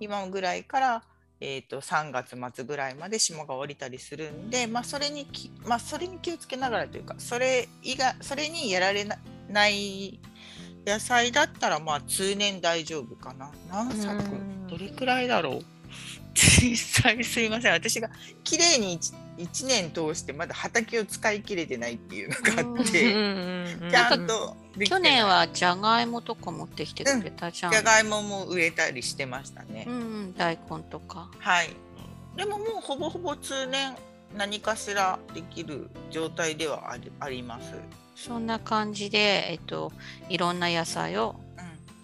[0.00, 1.02] 今ぐらいから、
[1.40, 9.16] えー、と3月末ぐらいまで霜が降りたりするんで、まあ、それにき、まあ、それに気をつけながらというかそれ以外それにやられな
[9.48, 10.20] ない
[10.84, 13.50] 野菜だったらまあ通年大丈夫かな。
[13.70, 14.66] 何作うん。
[14.66, 15.77] どれくらいだろう
[16.38, 18.08] 実際すいません私が
[18.44, 19.00] 綺麗に
[19.38, 23.20] 1, 年通してまだ畑を使い切れてないっていうのがあっうんて、うん
[23.82, 27.72] うんちゃんと去年はじゃがいもとか持ってきてくれたじゃん。
[27.72, 29.86] じゃがいもも植えたりしてましたね。
[29.88, 31.28] うんうん、大根とか。
[31.38, 31.70] はい。
[32.36, 33.96] でももうほぼほぼ通年
[34.36, 37.72] 何かしらできる状態ではありあります。
[38.14, 39.92] そんな感じで、えっと、
[40.28, 41.47] いろんな野菜をうん、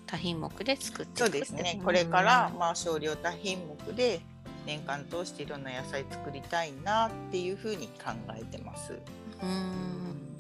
[0.07, 1.77] 多品目で作ってそうですね。
[1.79, 4.21] うんこれからまあ少量多品目で
[4.67, 8.95] 年間通していろんな野菜作りたいなっていうふうに考えてます。
[9.43, 10.37] うん。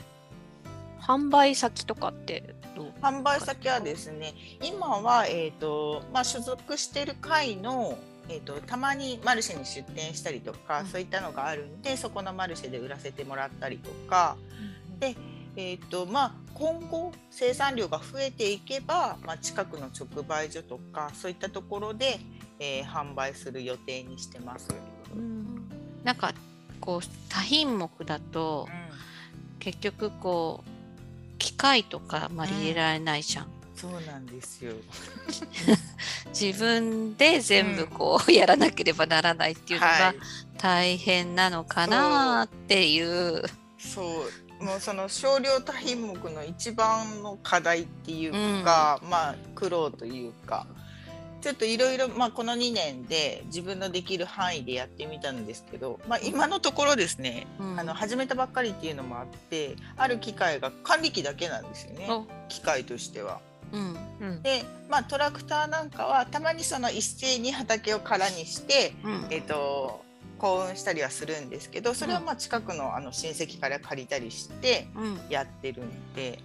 [1.00, 7.98] 販売先とかってどう販売先はですね、今はえっ、とまあ所属している会の
[8.29, 14.37] えー、とたまにマルシェに出店したりとか、うんそういったのがあるんでそこのマルシェで売らせてもらったりとか、
[14.98, 15.14] で、
[15.57, 22.21] えーとまあ、今後生産量が増えていけば、まあ、近くの直売所とかそういったところで、
[22.61, 24.69] えー販売する予定にしてます。
[25.14, 25.45] うん
[26.05, 26.35] なんか、
[26.81, 28.69] こう、多品目だと、
[29.59, 33.47] 結局、こう、機械とかあまり入れられないじゃん。
[33.75, 34.75] そうなんですよ。
[36.38, 40.17] 自分で全部こう、やらなければならないっていうのはがい、
[40.59, 43.43] 大変なのかなっていう。
[43.79, 50.66] そうもうその少量多品目の一番の課題っていうか、まあ苦労というか
[51.44, 57.79] ちょっといろいろまあこの2年で自分のできる範囲でやってみたんですけど、まあ、今のところですね、うん。
[57.79, 62.24] あの始めたばっかりっていうのもあってある機械が管理機だけなんですよねお。
[62.48, 63.40] 機械としては。
[63.72, 63.96] うん。
[64.20, 64.42] うん。
[64.42, 69.27] でまあトラクターなんかはたまにその一斉に畑を空にしてうん。
[69.29, 70.03] えっと
[70.38, 75.20] 幸運したりはするんですけどそれはまあ近くのあの親戚から借りたりしてうん。
[75.31, 76.38] やってるんで、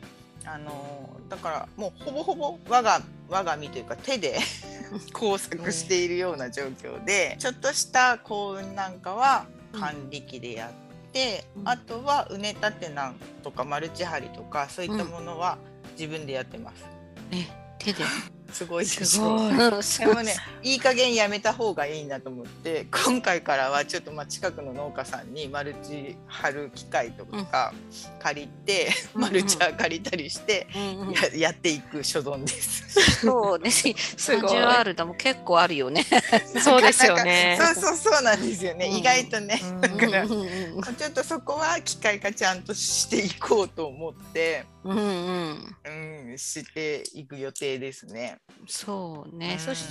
[0.46, 4.40] あのだからもうほぼほぼ我が我が身というか手で
[5.14, 11.68] 工作しているような状況で、ちょっとした幸運なんかは管理機でやって、うん。
[11.70, 15.58] あとは畝立てなんとかマルチ張りとかそういったものは
[15.98, 16.86] 自分でやってます。
[17.32, 17.46] え
[17.78, 18.04] 手で？
[18.52, 18.86] すごい。
[18.86, 19.50] ですごい。
[19.50, 19.84] うん。
[19.84, 27.74] すごいでもね、いい加減やめた方がいいなと思って今回からはちょっとまあ近くの農家さんにマルチ張る機械とか
[28.20, 31.14] 借りて、うんマルチャー借りたりしてうんうん。
[31.14, 33.22] ややっていく所存です。
[33.22, 33.72] そうね。
[33.72, 34.38] す。
[34.38, 34.52] ごい。
[34.52, 36.06] 30あるだも結構あるよね。
[36.64, 37.58] そうですよね。
[37.60, 38.98] そうそうそうなんですよね、うん。
[38.98, 39.60] 意外とね。
[39.64, 40.84] うんだからうんうん。
[40.96, 45.76] ちょっとそこは機械化ちゃんとしていこうと思って、うんうん。
[46.30, 48.40] うん、していく予定ですね。
[48.68, 49.54] そうね。
[49.54, 49.84] うんそし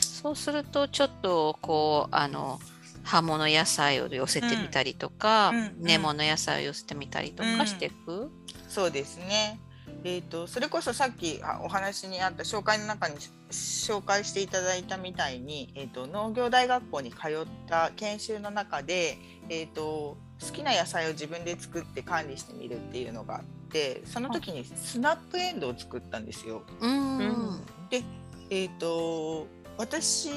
[0.00, 2.60] そうするとちょっとこうあの
[3.02, 8.30] 葉物野菜を寄せてみたりとか、根物野菜を寄せてみたりとかしていく？
[8.68, 9.58] そうですね。
[10.04, 13.16] えー、とそれこそさっきあお話にあった紹介の中に
[13.50, 26.62] 紹介していただいたみたいに、えー、と農業大学校に通った研修の中で、えー、と好きな野菜を自分で作って管理してみるっていうのがてその時にスナップエンドウを作ったんですよ。
[26.80, 27.18] うん。
[27.18, 28.02] うんで、
[28.50, 30.30] えー、と私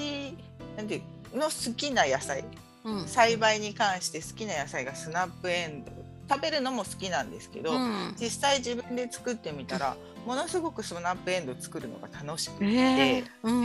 [0.77, 1.01] なんて
[1.33, 2.45] の好きな野菜。
[2.83, 3.07] うん。
[3.07, 5.91] 栽培に関して好きな野菜がスナップエンド。
[5.91, 5.95] ウ
[6.29, 8.15] 食べるのも好きなんですけど、うん。
[8.19, 13.63] 実際自分で作ってみたらものすごくスナップエンドウ作るのが楽しくて、えうん。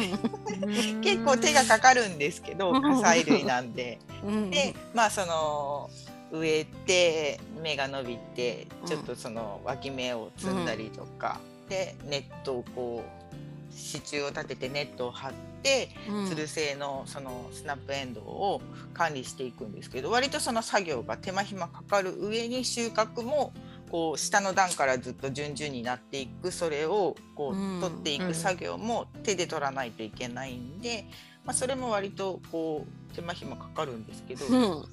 [1.01, 2.83] 結構手がかかるんですけどうん。
[2.83, 3.99] 火砕類なんで。
[4.25, 4.51] うん。
[4.51, 5.91] でまあその
[6.31, 16.27] 植えて芽が伸びてうんちょっとその脇芽を摘んだりとか、でネットをこう支柱を立ててネットを張ってうん。
[16.29, 18.61] つる性のそのスナップエンドウを
[18.95, 23.53] 管理していくんですけど割とその作業が手間暇かかる上に収穫も
[23.91, 26.53] こう下の段からずっと順々になっていく。
[26.53, 28.29] それをこうんう取っていうん。
[28.29, 31.07] く作業も手で取らないといけないんで、
[31.45, 34.63] まあ、それも割とこう手間暇かかるんですけど、うん。
[34.63, 34.87] 好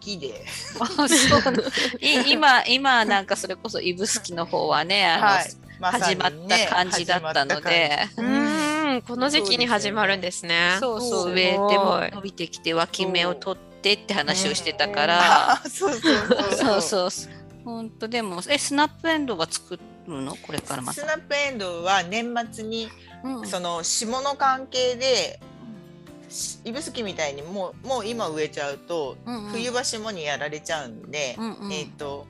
[0.00, 0.44] きで、
[2.28, 5.50] 今今なんかそれこそ指宿の方はねあの、はい。
[5.80, 10.76] まさに始まねった感じだったので、うーんこの時期に始まるんですね。
[10.78, 15.94] そうそう植えても伸びてきて脇芽を取ってって話をしてたから、あそう。
[15.96, 16.80] そうそうそう。
[16.82, 17.32] そうそう
[17.64, 20.36] 本当でもえスナップエンドウは作るの？
[20.36, 21.00] これからまた。
[21.00, 22.90] スナップエンドウは年末に
[23.24, 23.46] うん。
[23.46, 25.49] その霜の関係でし
[26.64, 29.50] 指宿みたいにもうもう今植えちゃうと、うんうん。
[29.50, 31.72] 冬場霜にやられちゃうんで、うんうん。
[31.72, 32.26] えっ、と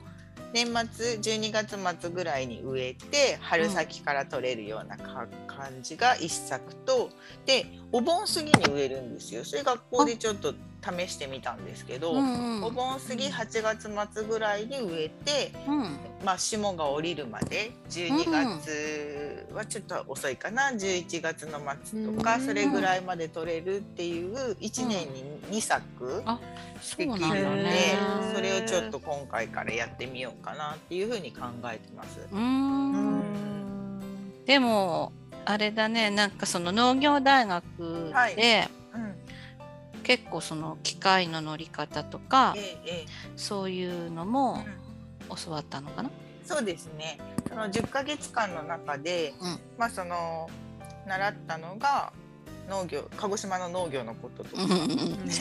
[0.53, 7.09] 年末12月末ぐらいに植えて春先から取れるようなか感じが一作と。
[7.45, 9.45] でお盆過ぎに植えるんですよ。
[9.45, 12.63] それ学校でちょっと試してみたんですけど、うんうん。
[12.63, 15.97] お盆過ぎ8月末ぐらいに植えて、うん。
[16.25, 22.41] まあ、霜が降りるまで12月はちょっと遅いかな、11月の末とか、うん。
[22.41, 26.39] それぐらいまで取れるっていう1年に2作あ
[26.97, 28.33] できるので、そうなんだね。
[28.33, 32.19] それをちょっと今回からやってみようかなっていうふうに考えてます。
[32.31, 33.23] うーん。
[34.45, 35.11] でも
[35.45, 37.63] あれだねなんかその農業大学
[38.09, 38.35] で、はい。
[38.75, 38.80] うん
[40.03, 43.05] 結構その機械の乗り方とかええええ。
[43.35, 44.65] そういうのうもん。
[45.43, 46.11] 教わったのかな、
[46.43, 47.17] そうですね。
[47.47, 49.59] その10ヶ月間の中で、うん。
[49.77, 50.49] まあその
[51.07, 52.11] 習ったのが
[52.69, 55.33] 農業鹿児島の農業のこととか、うんうんで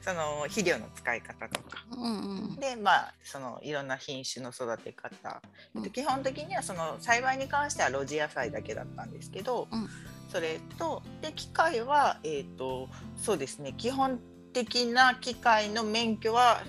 [0.00, 1.84] その肥料の使い方とか。
[1.92, 2.56] うんうん。
[2.56, 5.42] でまあそのいろんな品種の育て方、
[5.74, 5.82] うん。
[5.82, 9.88] で基本的にはその栽培に関しては露地野菜だけだったんですけど、うん
[10.28, 14.18] それとで機械はえっ、とそうですね基本
[14.52, 16.62] 的な機械の免許は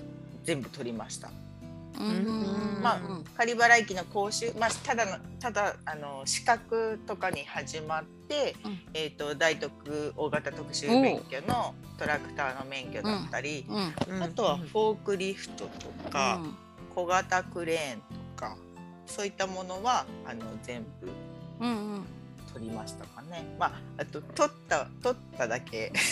[0.44, 1.30] 全部取りました。
[1.98, 3.00] うんうんまあ
[3.36, 8.78] 仮払い機の講習、まあ、ただのただあの資格とかに始まって、うん。
[8.94, 14.22] えー、と大徳大型特殊免許のトラクターの免許だったり、うん。
[14.22, 16.40] あとはフォークリフトとか、
[16.94, 18.00] 小型クレーン
[18.36, 18.56] とか
[19.06, 21.08] そういったものはあの全部
[21.60, 22.04] うんうん
[22.52, 23.44] 取りましたかね。
[23.58, 25.92] まあ、あと取った取っただけ。
[25.96, 26.10] 使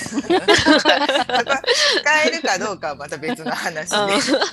[2.24, 3.96] えるかどうかはまた別の話で。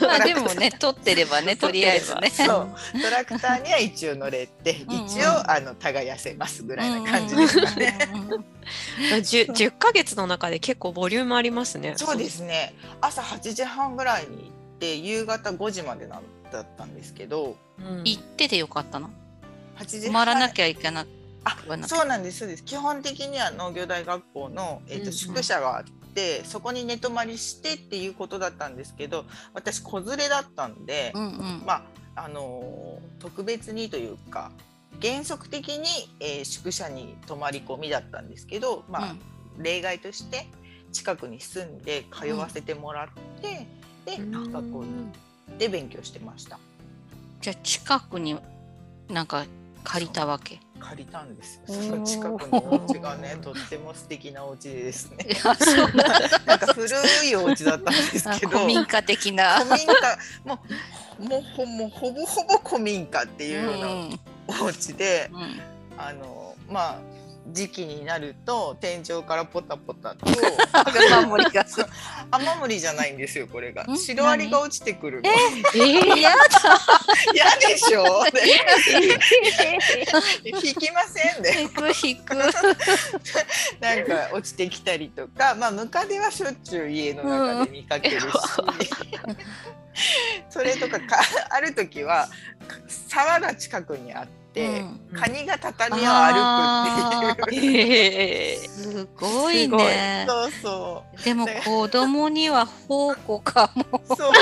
[0.06, 2.30] まあでもね取ってればね とりあえずね。
[2.30, 3.02] そう。
[3.02, 4.96] トラクターには一応乗れてうん。
[5.00, 7.98] うん一応あの耕せますぐらいな感じですかね。
[8.14, 11.94] うんうんうん 10, 10ヶ月の中で結構ボリュームありますね。
[11.98, 12.74] そうですね。
[13.00, 17.56] 朝8時半ぐらいに行って夕方5時までなんだったんですけど。
[17.80, 18.02] うん。
[18.04, 19.12] 行っててよかったの。
[19.78, 21.06] 8時泊まらなきゃいけな
[21.46, 22.64] あそうなんですそうです。
[22.64, 25.14] 基本的には農業大学校の、えーとうんうん。
[25.14, 31.64] 宿舎があってそこに寝泊まりしてっていうことだったんですけど私子連れだったんで、うんうん。
[31.66, 34.52] まああのー特別にというか
[35.02, 35.88] 原則的に、
[36.20, 39.16] えー宿舎に泊まり込みだったんですけど、まあ
[39.58, 40.48] 例外として
[40.92, 43.08] 近くに住んで通わせてもらっ
[43.42, 43.68] て、
[44.06, 44.52] でうん。
[44.52, 45.12] 学校に行
[45.54, 46.58] って勉強してました。
[47.42, 48.38] じゃあ近くに
[49.10, 49.46] なんか
[49.84, 50.60] 借りたわけ？
[50.90, 51.62] 借りたんですよ。
[51.68, 55.26] その近くのお家がね とっても素敵なお家でですね。
[56.46, 56.88] なんか古
[57.26, 58.52] いお家だったんですあけど。
[58.52, 59.60] 古民家的な。
[59.64, 59.94] 古民家。
[60.44, 60.60] も
[61.20, 64.20] うもうほもうほぼほぼ古民家っていうようなうん。
[64.62, 65.62] お家で、うん。
[65.98, 67.15] あのまあ
[67.52, 70.26] 時期になると天井からポタポタと
[71.28, 71.88] 守りがそう
[72.32, 73.84] 雨漏りじゃないんですよこれが。
[73.86, 75.30] んシロアリが落ちてくるの。
[75.30, 76.38] えー嫌だ。
[77.34, 78.24] 嫌でしょ？
[80.44, 82.36] 引きませんね引く引く。
[82.36, 85.56] なんか落ちてきたりとか。
[85.56, 88.28] まあムカデはしょっちゅう家の中で見かけるし、
[90.50, 91.20] それとかか
[91.52, 92.28] ある時は
[92.88, 95.20] 沢が近くにあって、うん。
[95.20, 97.62] カニが畳を歩くっていう。
[97.62, 98.70] へ ー。
[98.70, 100.26] すごいね。
[100.28, 103.86] そうそでも子供には宝庫かも。
[104.10, 104.34] うそう。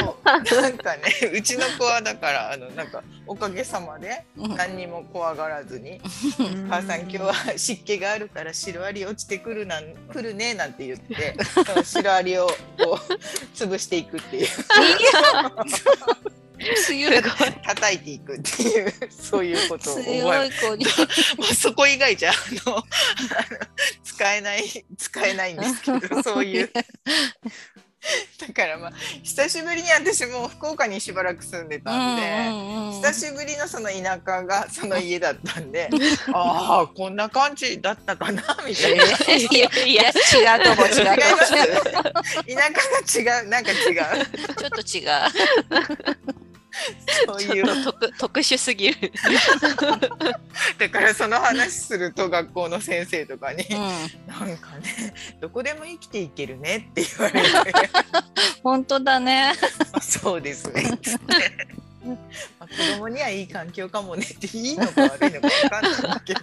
[0.62, 1.02] なんかね
[1.34, 4.56] うちの子はだからあのなんかおかげさまでうん。
[4.56, 6.00] 何にも怖がらずに
[6.70, 11.36] 「母さん今日は湿気があるからシロアリ落ちてくるなん 来るね」なんて言って
[11.84, 12.48] シロアリを
[12.78, 13.14] こう
[13.56, 14.48] 潰していくっていう
[16.76, 20.86] 強い叩いていくっていう そういうことを強い子に。
[20.86, 20.92] ま
[21.52, 22.84] あ、そこ以外じゃあの
[24.04, 26.72] 使えない使えないんですけど そういう
[28.38, 28.92] だからまあ
[29.24, 32.24] 久しぶりに私も福岡にしばらく住んでたんで。
[33.10, 35.90] 久しぶりのその田舎がその家だったんで
[36.34, 39.04] ああこんな感じだったかなみたいな。
[39.04, 39.10] い
[39.58, 42.58] やいや違うとこ違う違います田
[43.16, 43.78] 舎が違うなんか違う
[44.58, 45.06] ちょっと違
[46.40, 46.43] う。
[47.28, 49.12] そういう特特殊すぎる。
[50.78, 53.78] だからその話すると学校の先生とかにうん、
[54.28, 57.90] 「なんかねどこでも生きていけるね」って言われて
[58.64, 59.54] 本当だね。
[60.02, 61.00] 「そうですね」。
[62.60, 66.42] まあ、子供にはいい環境かもねっていいのか悪いのか分かんないけど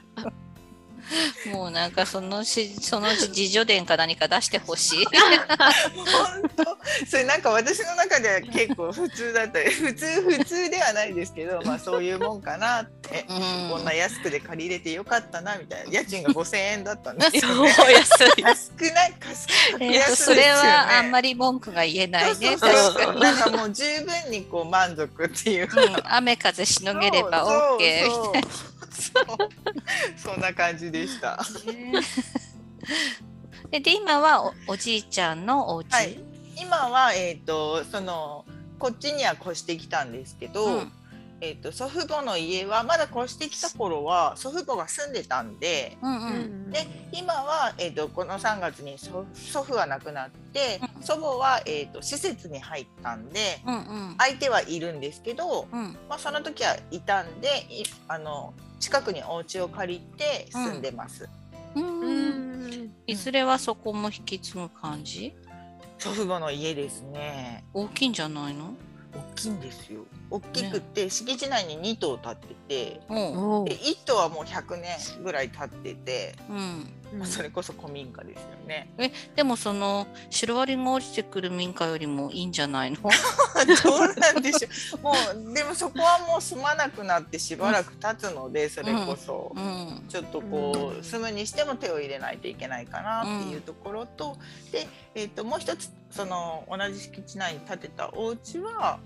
[1.53, 5.05] もうなんかそのしその自助伝か何か出してほしい。
[5.97, 6.79] 本当。
[7.07, 13.71] それなんか私の中では結構普通だったり 普通普通ではないですけどまあそういうもんかなって、うん。
[13.71, 15.93] こんな安くで借りれてよかったなみたいな。
[15.93, 17.75] 家賃が5,000円だったんですそうよね。
[17.95, 18.43] 安い。
[18.43, 20.17] 安くない安くえ安いね。
[20.17, 22.57] それはあんまり文句が言えないね。
[22.57, 22.95] そうそうそう。
[22.95, 23.21] 確かに。
[23.21, 25.69] なんかもう十分にこう満足っていう。
[25.69, 29.25] か、うん雨風しのげればそう OK そうそうそう。
[30.17, 31.39] そんな感じでした。
[33.71, 36.19] でで今はおおじいちゃんのお家、はい、
[36.61, 38.45] 今はえっ、とその
[38.79, 40.93] こっちには越してきたんですけど、うん。
[41.43, 45.97] えっ、と祖父母の家はまだ越してきた頃は祖父母が住んでたんで。
[46.03, 46.71] うんうん。
[46.71, 51.03] で今は、えー、とこの3月に祖祖父は亡くなって、うん。
[51.03, 54.15] 祖母は、えー、と施設に入ったんでうんうん。
[54.19, 55.97] 相手はいるんですけど、うん。
[56.09, 61.29] まあ、その時はいたんでいあの近くにお家を借りて住んでます。
[61.77, 62.01] うん。
[62.01, 62.93] うん。
[63.07, 65.33] いずれはそこも引き継ぐ感じ？
[65.99, 67.63] 祖父母の家ですね。
[67.75, 68.75] 大きいんじゃないの？
[69.13, 70.01] 大きいんですよ。
[70.31, 78.89] 大きくて、敷地内に2棟建ってておうで1棟はもう100年ぐらい経ってて、うん、まあ、それこそ古民家ですよね。
[79.35, 82.99] でもそのシロアリが落ちてくる民家よりもいいんじゃないの？
[83.03, 83.09] ど
[83.97, 85.01] うなんでしょう。
[85.03, 85.13] も
[85.51, 89.53] うでもそこはもう住まなくなってしばらく経つので、それこそ。
[89.55, 94.37] うんちょっとこうう住むにしても手を入れないといけないかなっていうところと、
[94.73, 98.99] で、えー、ともう一つその同じ敷地内に建てたお家は、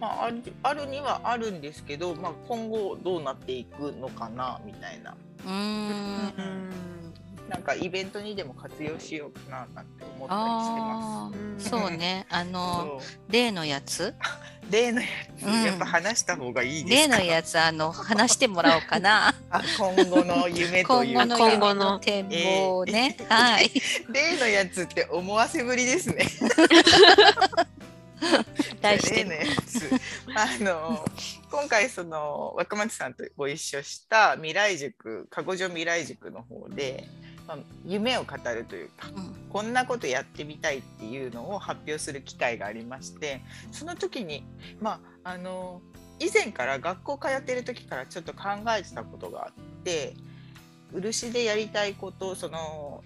[0.00, 5.16] まあ、あるあるにはあるんですけど、まあ、今後どうなっていくのかなみたいな。
[5.46, 6.69] うんうん
[7.50, 12.24] なんかイベントにでも活用しようかななんて思ったりしてまあーそうね。
[12.30, 12.50] あす。
[12.50, 14.14] の例のやつ？
[14.70, 15.62] 例のやつ、うん。
[15.64, 17.16] やっぱ話した方がいいですか？
[17.18, 19.34] 例のやつあの話してもらおうかな。
[19.50, 21.26] あ今後の夢というか。
[21.26, 23.68] 今後の展望をね、 はい。
[24.12, 26.24] 例のやつって思わせぶりですね。
[28.80, 29.90] 題して例のやつ。
[30.36, 31.04] あの
[31.50, 37.08] 今回その若松さんとご一緒した未来塾籠女未来塾の方で、
[37.50, 39.34] まあ、夢を語るというかうん。
[39.50, 43.42] こんなことやってみたいっていうのを発表する機会がありまして
[43.72, 44.44] その時に
[44.80, 45.82] まああの
[46.20, 48.48] 以前から学校通ってる時からちょっと考
[48.78, 50.14] えてたことがあって
[50.92, 53.02] 漆でやりたいことその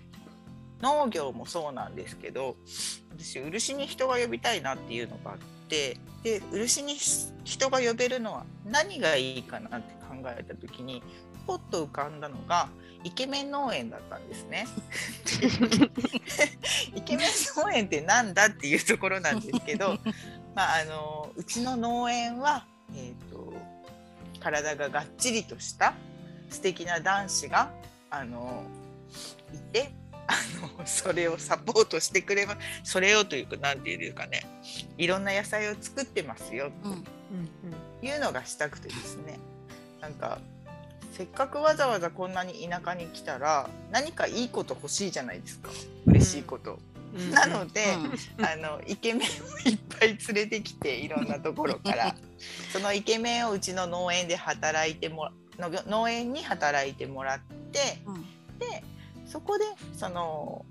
[0.82, 2.56] 農業もそうなんですけど
[3.16, 5.38] 私漆に人が呼びたいなっていうのがあっ
[5.68, 6.96] てで漆に
[7.44, 11.02] 人が呼べるのは何がいいかなって考えた時に
[11.46, 12.68] ポッと浮かんだのが
[13.04, 14.66] イケメン農園だったんですね。
[16.96, 19.98] イケメン農園ってなんだっていうところなんですけど、
[20.54, 23.52] まあ、あのうちの農園は、えー、と
[24.40, 25.94] 体ががっちりとした
[26.48, 27.70] 素敵な男子が
[28.10, 28.64] あの
[29.52, 29.92] いて
[30.26, 30.34] あ
[30.78, 32.52] のそれをサポートしてくれま
[32.84, 34.46] すそれをというか何て言うかね
[34.96, 37.04] いろんな野菜を作ってますようん
[38.00, 39.38] というのがしたくてですね
[40.00, 40.38] なんか
[41.16, 45.70] せっかくわざわざこんなに田舎に来たら何かいいこと欲しいじゃないですか。
[46.06, 46.80] 嬉しいこと。
[47.30, 47.84] なので、
[48.42, 52.16] あのイケメンをいっぱい連れてきていろんなところから。
[52.72, 57.40] そのイケメンをうちの農園で働いてもの農園に働いてもらっ
[57.70, 58.22] てうん。
[58.58, 58.82] で
[59.24, 59.64] そこで
[59.96, 60.66] その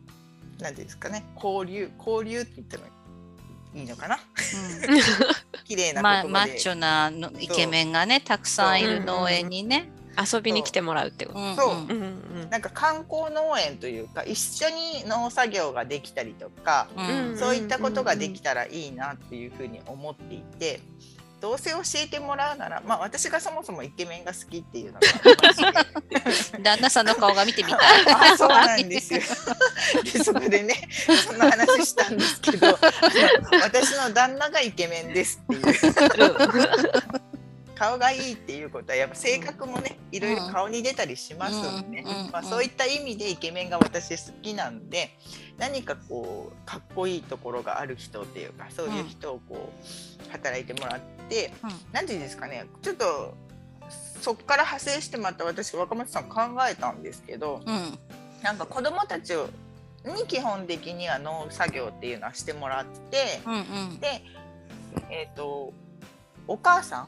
[0.60, 2.84] 何ていうんですかね交流交流って言っても
[3.74, 4.20] いいのかな？
[5.64, 9.90] 綺麗なまマッチョなのイケメンがねたくさんいる農園にね。
[10.18, 11.40] 遊びに来てもらうってこと。
[11.40, 11.94] うんそううんう
[12.46, 16.88] んなんか観光農園というか一緒に農作業ができたりとか、
[17.38, 20.82] そういったことができたらいいなっていうふうに思っていて。
[21.44, 25.08] どうせ教えてもらうなら、まあ、私がそもそもイケメンが好きっていうのが
[26.64, 27.80] 旦那さんの顔が見てみたい。
[28.32, 29.20] あそうなんですよ。
[30.06, 30.88] でそこでね
[31.28, 32.80] そんな話したんですけど
[33.62, 37.33] 私の旦那がイケメンですっていう
[37.76, 45.10] 顔がいいっていうことはやっぱ性格もねいろいろ顔に出たりしますので、うんうんまあ、そういった意味でイケメンが私好きなんで
[45.58, 49.72] 何かこうかっこいいところがある人っていうかそういう人をこ
[50.28, 51.00] う働いてもらっ
[51.30, 51.52] て
[51.92, 53.36] 何て言うんですかねちょっと
[54.22, 57.98] そこから派生してまた私若松さん考えたんですけどうん。
[58.42, 59.48] なんか子どもたちを
[60.06, 63.58] に基本的には農作業っていうのはしてもらってうんう
[63.94, 64.00] ん。
[64.00, 64.22] で、
[65.10, 65.74] えー、と
[66.48, 67.08] お母さん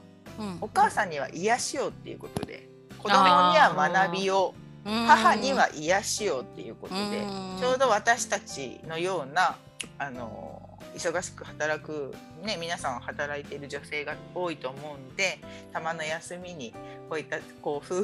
[0.61, 2.67] お母さんには癒しをっていうことで
[2.97, 4.53] 子供には学びを
[4.85, 5.05] うん。
[5.05, 7.57] 母には癒しをっていうことでうん。
[7.59, 9.57] ちょうど私たちのような
[9.97, 10.61] あの
[10.95, 12.13] 忙しく働く、
[12.43, 15.39] ね、皆さん働いている女性が多いと思うんで
[15.73, 16.73] たまの休みに
[17.09, 18.03] こういったこう風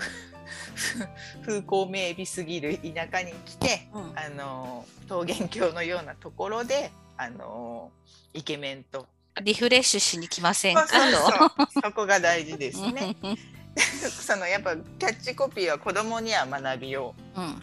[1.45, 4.01] 風光明媚すぎる田舎に来てうん。
[4.15, 7.91] あの桃源郷のようなところであの
[8.33, 9.05] イケメンと
[9.43, 10.85] リフレッシュしに来ませんか？
[10.87, 11.81] と。
[11.81, 13.15] そこが大事ですね。
[13.23, 13.37] う ん
[13.75, 17.41] そのやっぱキャッチコピーは子供には学びをう。
[17.41, 17.61] ん。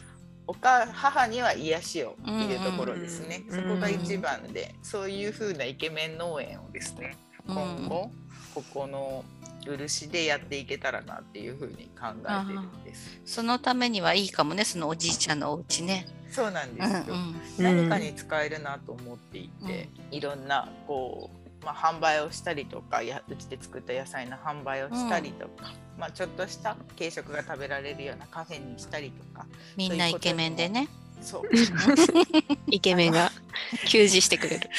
[0.51, 3.62] お母母には癒しをっていうところですね、うん。
[3.62, 8.11] そこが一番でそういう風なイケメン農園をですね今後
[8.55, 9.27] ここの
[9.66, 13.21] 漆でやっていけたらなっていう風に考えてるんです。
[13.27, 16.07] そのためにはいいかもね、そのおじいちゃんのお家ね。
[16.31, 21.38] そうなんでうんすよ、うん何かに使えるなと思っていて、いろんなこう、
[21.69, 29.45] まあ、販売をしたりとかやうちで作った野菜の販売をしたりとか、まあ、ちょっとした軽食が食べられるようなカフェにしたりとか
[29.77, 30.89] みんなイケメンでね。
[31.21, 31.43] そう
[32.69, 33.33] イケメンが
[33.89, 34.71] 給仕してくれる。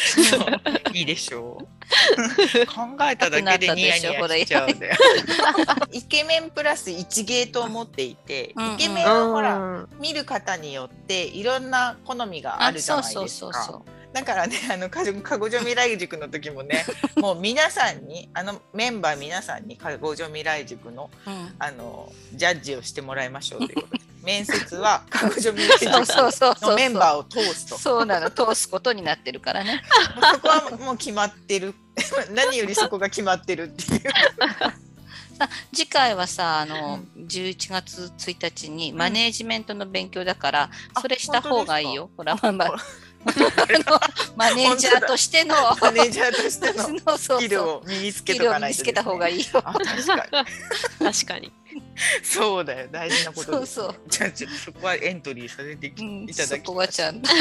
[0.94, 2.66] いいでしょう。
[2.66, 4.90] 考えただけでニヤニヤしちゃうんで
[5.92, 8.74] イケメンプラス一芸と思っていて、うんうん。
[8.76, 13.22] イケメンをほらうん見る方によっていろんな好みがあるじゃないですか。
[13.22, 13.99] そうそうそうそう。
[14.14, 16.86] だからね あのかごじょ未来塾の時もね
[17.18, 21.56] もう皆さんにあのメンバー皆さんにかごじょ未来塾のうん。
[21.60, 24.04] あのジャッジをしてもらいましょうということで。
[24.24, 26.56] 面接はかごじょ未来塾そうそう。
[26.62, 27.78] のメンバーを通すと。
[27.78, 29.82] そうなの、通すことになってるからね。
[30.34, 31.74] そこはもう決まってる。
[32.32, 34.02] 何よりそこが決まってるっていう。
[35.74, 42.10] 次回はさ、あの、11月1日にマネージメントの勉強だから、あそれした方がいいよ。
[42.18, 42.74] ほら、まあ
[44.36, 49.62] マネージャーとしての、マネージャーとしてのそうそうスキルそうを身につけとかないとにつけた方がいいいよ。
[49.66, 51.12] あ確かに。
[51.14, 51.52] 確かに。
[52.24, 52.88] そうだよ。
[52.92, 57.30] 大事なことです、ね、そうじゃあちょっとそこはエントリーさせていうんただきそこはちゃんと。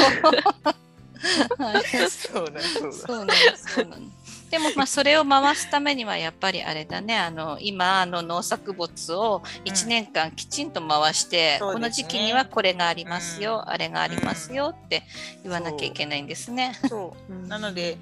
[1.57, 1.83] はい。
[2.09, 2.97] そうだそうだ。
[2.97, 4.11] そうなの、そうなの。
[4.49, 7.17] でもまあそれを回すためにはやっぱりあれだね。
[7.17, 11.73] あの今あの農作物を1年間きちんと回して、そうですね。
[11.73, 13.71] この時期にはこれがありますよ、うん。
[13.71, 15.03] あれがありますよって
[15.43, 16.77] 言わなきゃいけないんですね。
[16.87, 17.47] そう。
[17.47, 17.97] なので、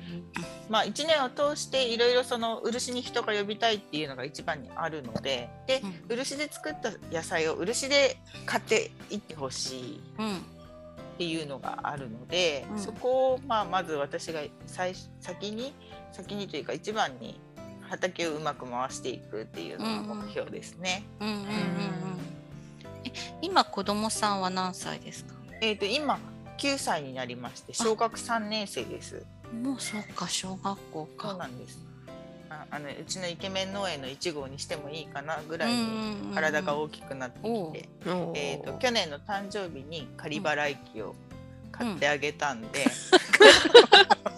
[0.70, 5.94] まあ、1年を通していろいろその漆に人が呼びたいっていうのが一番にあるのででうん。
[6.10, 10.02] 漆で作った野菜を漆で買っていってほしい。
[10.20, 10.57] うん
[11.18, 15.74] っていうのがあるので、うんそこをまあまず私が最先に
[16.12, 17.40] 先にというか一番に
[17.90, 21.04] 畑をうまく回していくっていうのが目標ですね。
[23.42, 25.34] 今子供さんは何歳ですか？
[25.62, 26.20] えー、と今
[26.60, 29.26] 9歳になりまして小学3年生です。
[29.64, 31.30] もうそうか小学校か。
[31.30, 31.80] そうなんです
[32.50, 37.90] ああのうちのイケメン農園の1号にしてもいいかなぐらいにうんうんうん体が大きくなってきて、
[38.36, 41.16] えー、と去年の誕生日に仮払い機を
[41.72, 42.86] 買ってあげたんで、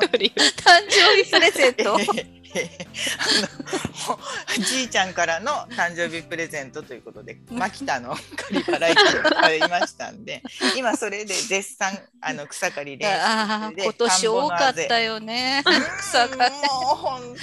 [0.10, 1.98] 誕生日プレゼント？
[4.08, 4.20] あの
[4.58, 10.42] おじいちゃんからの誕生日プレゼントということでマキタの仮払い買いましたんで
[10.76, 15.64] 今それで絶賛あの草刈りでああ今年多かったよね。
[16.00, 16.52] 草刈り。
[16.52, 16.58] も
[16.94, 17.38] う本当ね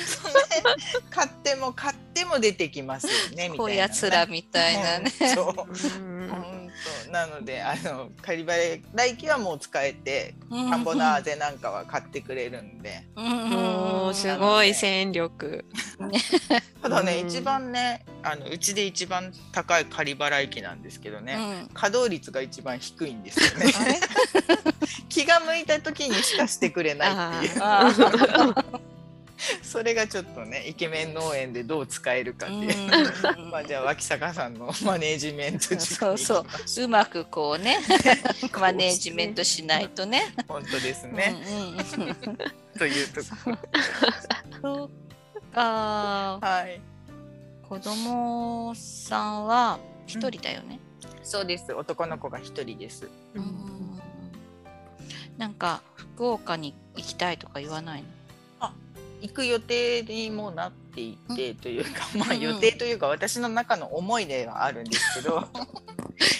[1.10, 5.10] 買っても買っても出てきますよねみたいな、こやつらみたいなね。
[5.10, 10.70] そううん本当なのであの仮払い機はもう使えてうん。
[10.70, 13.02] 田んぼのあぜなんかは買ってくれるんで。
[13.16, 15.64] もうすごい戦力。
[16.82, 17.28] ただね、うん。
[17.28, 21.68] 一番ねあのうちで一番高い仮払い機なんですけどね、うん。
[21.74, 23.72] 稼働率が一番低いんですよね。
[25.08, 27.62] 気が向いた時にしかしてくれないっていう
[29.62, 33.50] それがちょっとねイケメン農園でどう使えるかっていう、うん。
[33.50, 36.38] まあじゃあ脇坂さんの マネージメントそうそ
[36.80, 36.84] う。
[36.84, 37.78] うまくこうね
[38.58, 40.34] マネージメントしないとね。
[40.38, 42.38] う本当ですね、うんうんうん。
[42.78, 43.58] というところ
[44.62, 46.38] そうか。
[46.40, 46.80] はい。
[47.68, 50.78] 子供さんは一人だよね。
[51.22, 51.72] そうです。
[51.72, 53.08] 男の子が一人です。
[53.34, 54.00] うん。
[55.36, 58.15] なんか福岡に行きたいとか言わないの？
[59.20, 65.48] 行く予定にもなっていてというか、 まあうん予定というか私の中の思いではあるんですけど。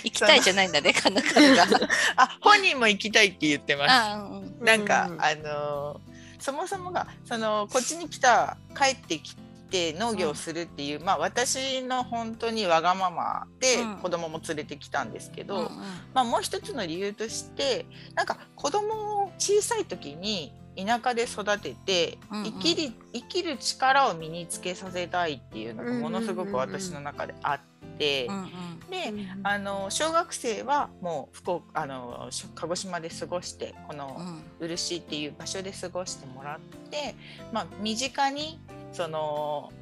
[0.05, 1.67] 行きたいじゃないんだね、かなかが。
[2.17, 3.93] あ本人も行きたいって言ってます。
[3.93, 4.65] あうんうん。
[4.65, 9.35] なんか、うんあのーそもそもがそのこっちに来た帰ってき
[9.71, 13.97] て農業をするっていう、まあ私の本当にわがままでうん。
[13.97, 15.71] 子供も連れてきたんですけど、うんうん。
[16.15, 22.45] まあもう一つの理由としてなんか子供を小さい時に田舎で育ててうんうん。
[22.45, 27.61] 生きる生きる力を身につけさせたいっていうのがものすごく私の中であっ
[27.99, 28.27] て。
[28.29, 28.51] うんうん。
[28.91, 29.13] で
[29.43, 34.17] あの小学生はもう福岡あのし鹿児島で過ごしてこの
[34.61, 34.69] うん。
[34.69, 36.61] 漆っていう場所で過ごしてもらっ
[36.91, 37.15] て、
[37.53, 38.61] まあ、身近に
[38.93, 39.73] その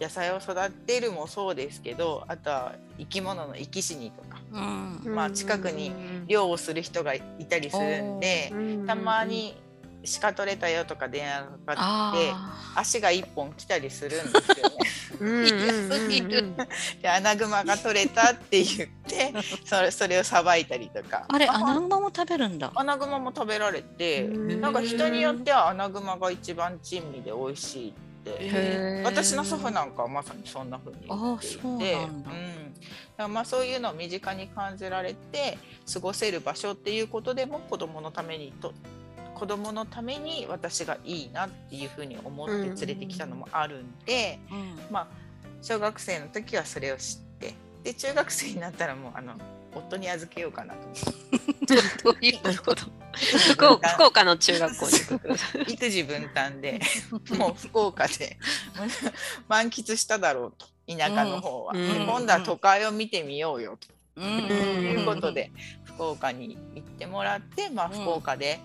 [0.00, 5.14] 野菜を育てるもそうですけどあとは生き物の生き死にとかうん。
[5.14, 5.92] まあ近くに
[6.26, 8.52] 漁をする人がいたりするんで
[8.86, 9.56] たまに
[10.20, 14.68] 鹿取れたよとか電話がかかってあ足が一本来たりするんですよ
[15.20, 16.54] ね。
[17.00, 19.32] で穴熊が取れたって言って
[19.64, 21.26] それそれをさばいたりとか。
[21.28, 22.72] ーあれまアナグマも食べるんだ。
[22.74, 29.02] 穴熊も食べられてなんか人によっては穴熊が一番珍味で美味しいって。
[29.04, 31.58] 私の祖父なんかはまさにそんな風に言っていて。
[31.64, 32.30] うなんだ。
[32.30, 32.88] うん、だか
[33.18, 35.58] らまあそういうのを身近に感じられて
[35.92, 38.72] 過ごせる場所っていうことでも子供のためにと
[39.42, 44.78] 子供のために私がいいなっていうふうに思って連れてきたのもあるんで、うん。
[44.88, 45.06] まあ
[45.60, 49.34] 小学生の時はそれを知ってで中学生になったらもうあの
[49.74, 51.74] 夫に預けようかなと思って。
[52.04, 52.82] どういうなるほど。
[53.52, 53.88] 福岡。
[53.88, 55.40] 福岡の中学校に行く。
[55.72, 56.80] 育児分担で
[57.36, 58.38] もう福岡で
[59.48, 61.92] 満喫しただろうと田舎の方は、うん。
[61.92, 63.88] で今度は都会を見てみようよと。
[64.18, 64.24] うん。
[64.24, 65.50] いうことで
[65.82, 67.92] 福岡に行ってもらって、まあ、うん。
[67.92, 68.60] 福岡で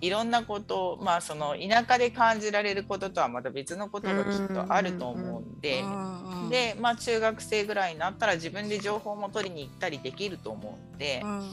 [0.00, 5.82] いろんなことを、まあ、その田舎で感じられることとはまた別のことがきっとあると思うんで。
[5.82, 6.20] うん
[6.50, 11.44] で、まあ、中学生ぐらいになったら自分で情報も取りに行ったりできると思うんで、うんうん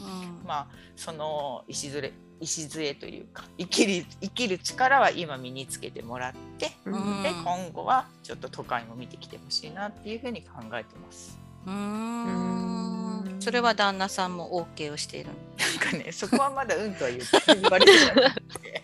[0.44, 11.38] まあ、その礎礎というか生きる生きる力は今身につけてもらって、うんで今後はちょっと都会も見てきてほしいなっていうふうに考えてます。
[11.66, 12.97] うーん
[13.40, 15.30] それは旦那さんも OK をしている。
[15.30, 18.82] のなんかねそこはまだうんとは言って言われてなくて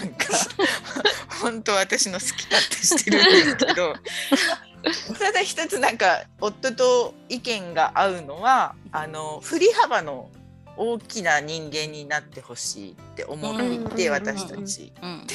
[0.00, 0.26] なんか
[1.40, 3.94] 本当私の好き勝手してるんですけど
[5.18, 10.30] ただ一つなんか夫と意見が合うのはあの振り幅の
[10.76, 14.92] 大きな人間になってほしいって思っていて、うん私たち。
[15.02, 15.26] うん。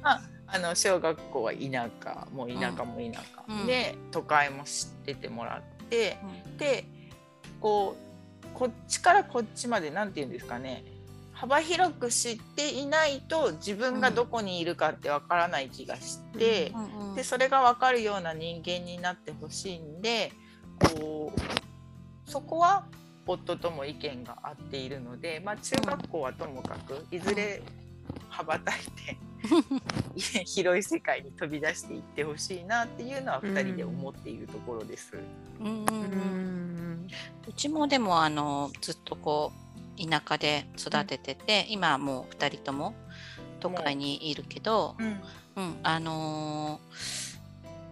[0.00, 2.98] まあ、あの小学校は田舎もう田舎も。
[2.98, 3.66] 田舎、うん。
[3.66, 6.18] で都会も知っててもらって、
[6.56, 6.84] で
[7.60, 8.11] こう
[8.54, 10.84] こっちからこっちまで何て言うんですかね。
[11.32, 20.32] 幅広く知っていないと自分がどこにいるかってわからない気がして、うんうんでそれが分かるような人間になってほしいんで
[20.78, 22.86] こうそこは
[23.26, 27.62] 夫とも意見が合っているので、まあ、中学校はともかくいずれ
[28.30, 29.18] 羽ばたいて
[30.44, 35.12] 広い世界に飛び出していってほしいなっていうのは2人で思っているところです。
[35.60, 37.06] うんうんううん。
[37.06, 37.08] ん
[37.48, 39.52] うちもでもあのずっとこ
[39.98, 42.94] う田舎で育ててて、今はもう2人とも
[43.60, 45.20] 都会にいるけど、うん。
[45.54, 47.21] うん、あのー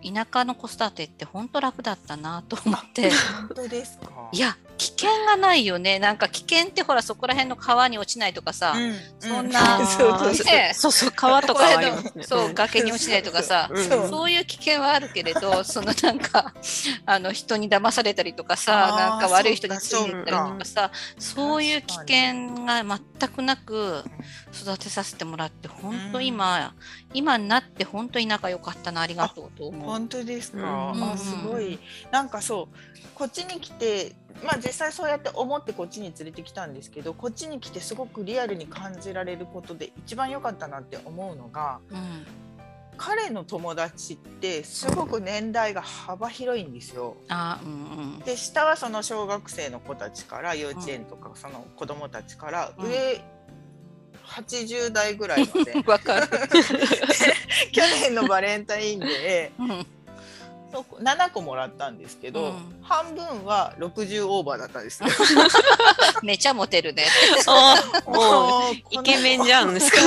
[0.02, 3.10] 田舎の子育てって本当楽だったなと思って。
[3.10, 4.28] 本当ですか？
[4.32, 5.98] いや危険がないよね。
[5.98, 10.46] なんか危険ってほらそこら辺の川に落ちないとかさ、うんそんなう そうそうそう。
[10.46, 12.24] ねそうそう川とかはありますね。
[12.24, 13.78] そう崖に落ちないとかさ、 う。
[13.78, 13.88] ん。
[14.08, 16.54] そういう危険はあるけれど、 そのなんか
[17.04, 24.02] あの人に騙されたりとかさ、なんか悪い人についていったりとかさ、そういう危険が全くなく
[24.54, 26.72] 育てさせてもらって、本当今、
[27.12, 29.82] 今になって本当に仲良かったな、ありがとうと思う。
[29.82, 31.12] 本当ですか、うん。
[31.12, 31.78] あすごい。
[32.10, 42.26] なんかそうこっちに来てまあ実際そうやって思ってこっちに連れてきたんですけどこっちに来てすごくリアルに感じられることで一番良かったなって思うのがうん
[42.96, 47.16] 彼の友達ってすごく年代が幅広いんですよ。
[47.30, 47.76] あうんう
[48.16, 48.18] ん。
[48.18, 52.90] で下はその小学生の子たちから幼稚園とかその子供たちからうん。
[52.90, 53.24] 上
[54.30, 55.72] 80代ぐらいまで。
[57.72, 59.86] 去年のバレンタインデーうん
[60.72, 65.08] そう7個もらったんですけど、うん半分は60オーバーだったんですよ。
[66.24, 67.06] めちゃモテるね。
[67.46, 70.00] おもううイケメンじゃんですか。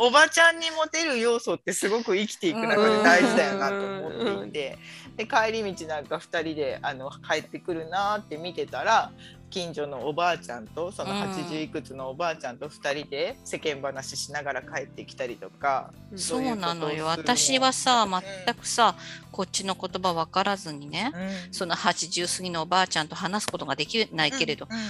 [0.00, 4.12] おばちゃんにモテる要素ってすごく生きていく中で大事だよなと思っ
[4.44, 4.78] ていて
[5.16, 9.10] で帰り道なんか2人であの帰ってくるなーって見てたら
[9.56, 17.06] 近所のおばあちゃんとそのうん80いくつのおばあちゃんと2人で世間話しながら帰ってきたりとかそうなのよ。
[17.06, 18.06] そういうことをするの私はさ、
[18.46, 18.94] 全くさ、
[19.32, 24.82] こっちの言葉分からずにね、うんその80過ぎのおばあちゃんと話すことができないけれど、うんうん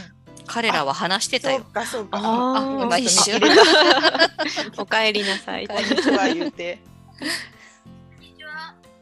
[0.48, 1.64] 彼らは話してたそうよ。
[1.72, 2.18] かそうか。
[2.22, 5.66] あー今一瞬ちょっと見切れたお帰りなさい。
[5.66, 6.78] こんにちは言うて。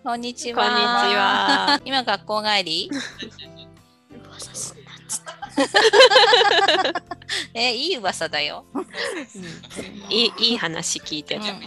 [0.02, 1.66] こんにちこんにちは。
[1.68, 1.80] は。
[1.84, 2.90] 今学校帰り？
[7.54, 8.66] え、いい噂だよ。
[10.08, 11.42] いいいい話聞いてる。
[11.42, 11.60] うんうんうん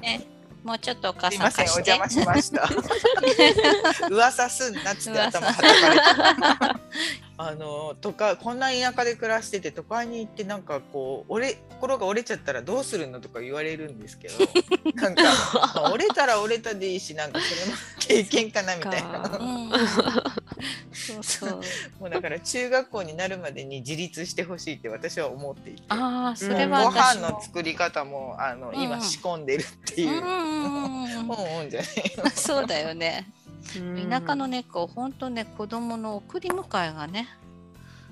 [0.00, 0.26] ね、
[0.64, 1.90] もうちょっとお母すいませんおさん貸して。
[1.90, 2.68] 邪魔しました。
[4.08, 5.68] 噂すんなっつって頭はたか
[6.68, 6.80] れて。
[7.42, 14.34] あの都会こんな田舎で暮らしてて都会に行ってなんかこう折れ心が折れちゃったらどうするのとか言われるんですけど
[14.94, 20.30] なんか、まあ折れたら折れたでいいしなんかそれも経験かなみたいな
[20.92, 21.60] そうそう。
[22.00, 25.82] もうだから中学校になるまでに自立してほしいって私は思っていて。
[25.88, 27.14] ああ、それはご飯。
[27.20, 30.20] の作り方もあの、うん今仕込んでるっていうう。
[30.20, 31.86] んうんうんうんうん うんじゃね
[32.34, 33.26] そうだよね。
[33.76, 37.28] うん田舎の猫、本当ね、子供の送り迎えがね。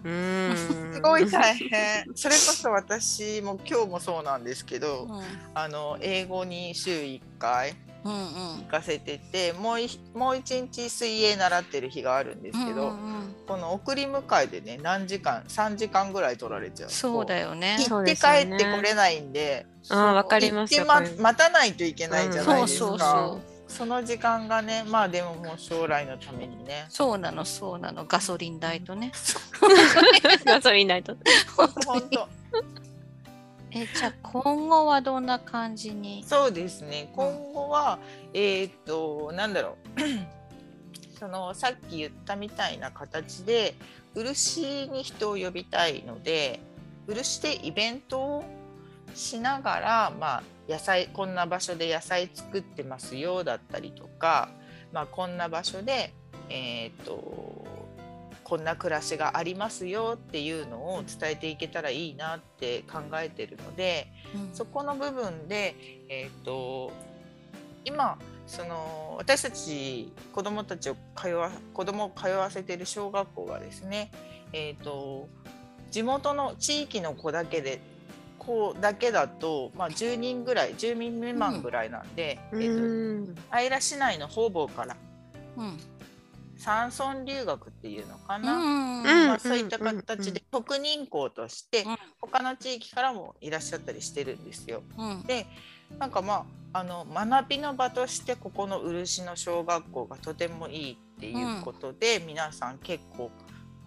[0.05, 0.55] うん
[0.95, 2.07] すごい大変。
[2.15, 5.23] それこそ私も今日もそうなんですけど、うん
[5.55, 7.75] あの英語に週1回
[8.05, 8.21] うんうん
[8.61, 16.91] 行かせてて、もういもう一日水泳習ってる日があるんですけど、うんうんうんこの送り迎えでね何時間3時間ぐらい取られちゃう。
[16.91, 17.79] そうだよね。
[17.89, 22.87] 行って帰ってこれないんで、あーわかります行ってま待たないといけないじゃないですか。
[22.87, 26.87] そうそうそうその時間がね、まあでももう将来のためにね。
[26.89, 28.05] そうなの、そうなの。
[28.07, 29.12] ガソリン代とね。
[30.45, 31.16] ガソリン代と。
[31.57, 31.69] 本
[32.11, 32.29] 当。
[33.71, 36.25] え、じゃあ今後はどんな感じに？
[36.27, 37.12] そうですね。
[37.14, 37.99] 今後は、
[38.33, 40.01] えっ、と、なんだろう。
[41.19, 43.75] そのさっき言ったみたいな形で
[44.14, 46.61] 漆に人を呼びたいので
[47.09, 48.45] 漆でイベントを
[49.15, 54.49] しながら、まあ、野菜こんな場所で野菜作ってますよだったりとか、
[54.93, 56.13] まあ、こんな場所で、
[56.51, 57.67] えー、と
[58.45, 64.09] こんな暮らしがありますよっていうのを伝えていけたらいいなって考えてるので。
[64.35, 65.75] うんそこの部分で、
[66.09, 66.93] えー、と
[67.85, 74.11] 今その私たち子どもたちを通わ子供を通わせている小学校がですね、
[74.53, 75.29] えー、と
[75.91, 77.81] 地元の地域の子だけで
[78.49, 84.97] 子だけだと、まあ、10人ぐらい10人未満ぐらいなんで、えー、と姶良市内の方々から
[85.59, 85.79] うん。
[86.57, 88.99] 山村留学っていうのかな、うん。
[88.99, 89.05] うん。
[89.05, 91.97] まあ、そういった形で特任校としてうん。
[92.21, 94.83] 他の地域からもいらっしゃったりしてるんですよ。
[94.97, 95.23] うん。
[95.25, 95.47] で
[95.99, 103.31] なんかまああの学びの場としてここの漆の小学校がとてもいいっていうことで、皆さん結構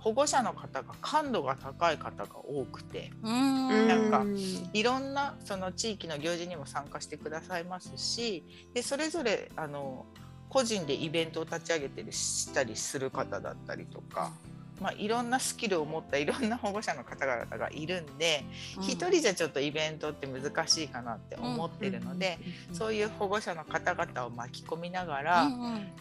[0.02, 3.88] 保護者の方が感度が高い方が多くてうん。
[3.88, 4.26] なんか
[4.74, 8.44] いろんなその地域の行事にも参加してくださいますし
[8.74, 10.06] でそれぞれあの
[10.50, 14.34] 個人でイベントを立ち上げてるしたりする方だったりとか、
[14.82, 18.44] まあ、いろんなスキルを持ったいろんな保護者の方々がいるんで
[18.82, 22.38] 一、人じゃちょっとイベントって難しいかなって思ってるので、
[22.74, 25.50] そういう保護者の方々を巻き込みながら、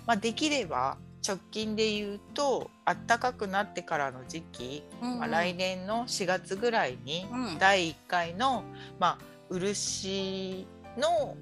[0.05, 0.96] まあ、できれば
[1.27, 7.59] 直近で言うと暖かくなってからの時期、うんまあ、来年の4月ぐらいにうん。
[7.59, 8.64] 第1回の、
[8.99, 10.66] まあ、漆
[10.97, 11.37] の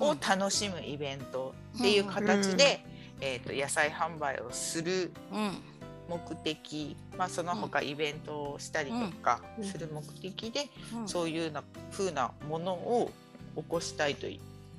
[0.00, 2.84] を楽しむイベントっていう形で、
[3.20, 5.52] えー、と野菜販売をするうん。
[6.06, 9.64] 目的、まあ、その他イベントをしたりとかうん。
[9.64, 11.08] する目的で、うん。
[11.08, 11.62] そういうな
[11.92, 13.10] 風なものを
[13.56, 14.26] 起こしたいと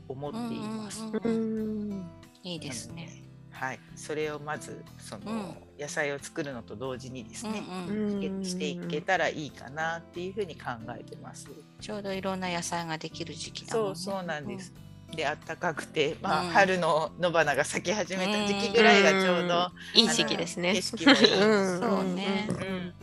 [0.08, 1.02] 思っています。
[1.02, 1.92] うんうんうん。
[1.92, 2.06] うん。
[2.44, 3.25] いいですね。
[3.56, 5.56] はい、それをまずその、うん。
[5.80, 8.46] 野菜を作るのと同時にですね、うんうん。
[8.46, 11.48] していけたらいいかなっていうふうに考えてます。
[11.82, 13.96] ちょうどいろんな野菜ができる時期だもんね。
[13.96, 14.74] そうそうなんです。
[15.16, 16.50] で暖かくて、まあうん。
[16.50, 20.82] 春の野花が咲き始めた時期ぐらいがちょうど、いい時期ですね。
[20.82, 22.48] そうね。
[22.50, 22.94] うん。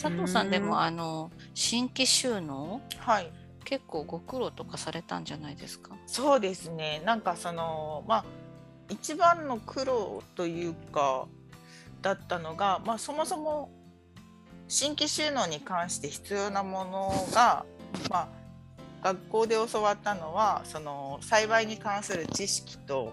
[0.00, 0.66] 佐藤さんでうん。
[0.68, 2.80] もあの新規収納？
[2.98, 3.30] はい、
[3.64, 5.94] 結構ご苦労とかされたんじゃないですか？
[6.06, 7.02] そうですね。
[7.04, 8.24] なんかそのまあ
[8.88, 11.26] 一番の苦労というか
[12.02, 13.70] だったのが、まあそもそも
[14.68, 17.64] 新規収納に関して必要なものが
[18.10, 18.28] まあ
[19.02, 23.12] 学校で教わったのはその栽培に関する知識と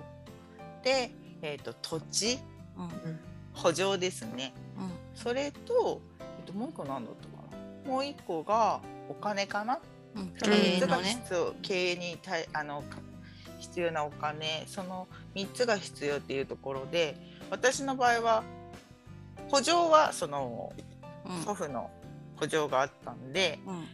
[0.84, 1.12] で、
[1.42, 2.40] えー、と土地
[2.78, 3.20] うん。
[3.54, 4.54] 補助ですね。
[4.78, 4.92] うん。
[5.16, 7.92] それと,、えっともう一個何だったかな。
[7.92, 9.80] もう一個がお金かな。
[10.16, 10.34] うん。
[10.38, 11.60] その経3つが営のね。
[11.62, 12.20] 経営に
[12.54, 12.98] あのか
[13.60, 17.18] 必要なお金その3つが必要っていうところで
[17.50, 18.44] 私の場合は
[19.50, 20.74] 補助はその
[21.28, 21.44] うん。
[21.44, 21.90] 祖父の
[22.38, 23.86] 補助があったんで、うん。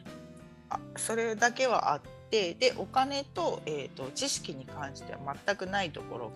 [0.69, 6.31] あそれだけはあってでお金と,、えー、と知識に関しては全くないところ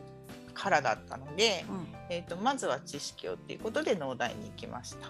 [0.54, 1.88] からだったので、うん。
[2.10, 5.08] えー、とまずは知識をっていうことで農大に行きました。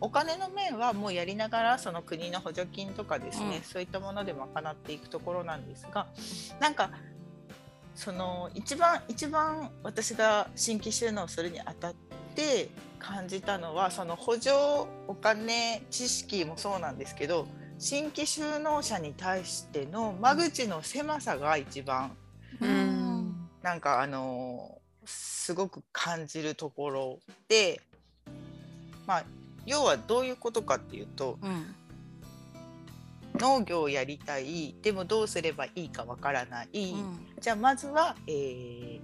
[0.00, 3.62] お金の面はもうやりながらその国の補助金とかですね、うん。
[3.62, 6.06] そういったもので賄っていくところなんですが
[6.60, 6.90] なんか
[7.96, 11.94] その一番一番私が新規収納するにあたっ
[12.34, 12.68] て
[12.98, 14.50] 感じたのはその補助
[15.08, 22.12] お金知識もそうなんですけど新規収納者に対しての間口の狭さが一番
[22.60, 23.34] うん。
[23.62, 27.18] なんかあのすごく感じるところ
[27.48, 27.80] で
[29.06, 29.24] まあ
[29.64, 31.74] 要はどういうことかっていうとうん
[33.38, 34.74] 農業をやりたい。
[34.82, 37.18] でもどうすればいいかわからない、うん。
[37.40, 39.00] じゃあまずは、えー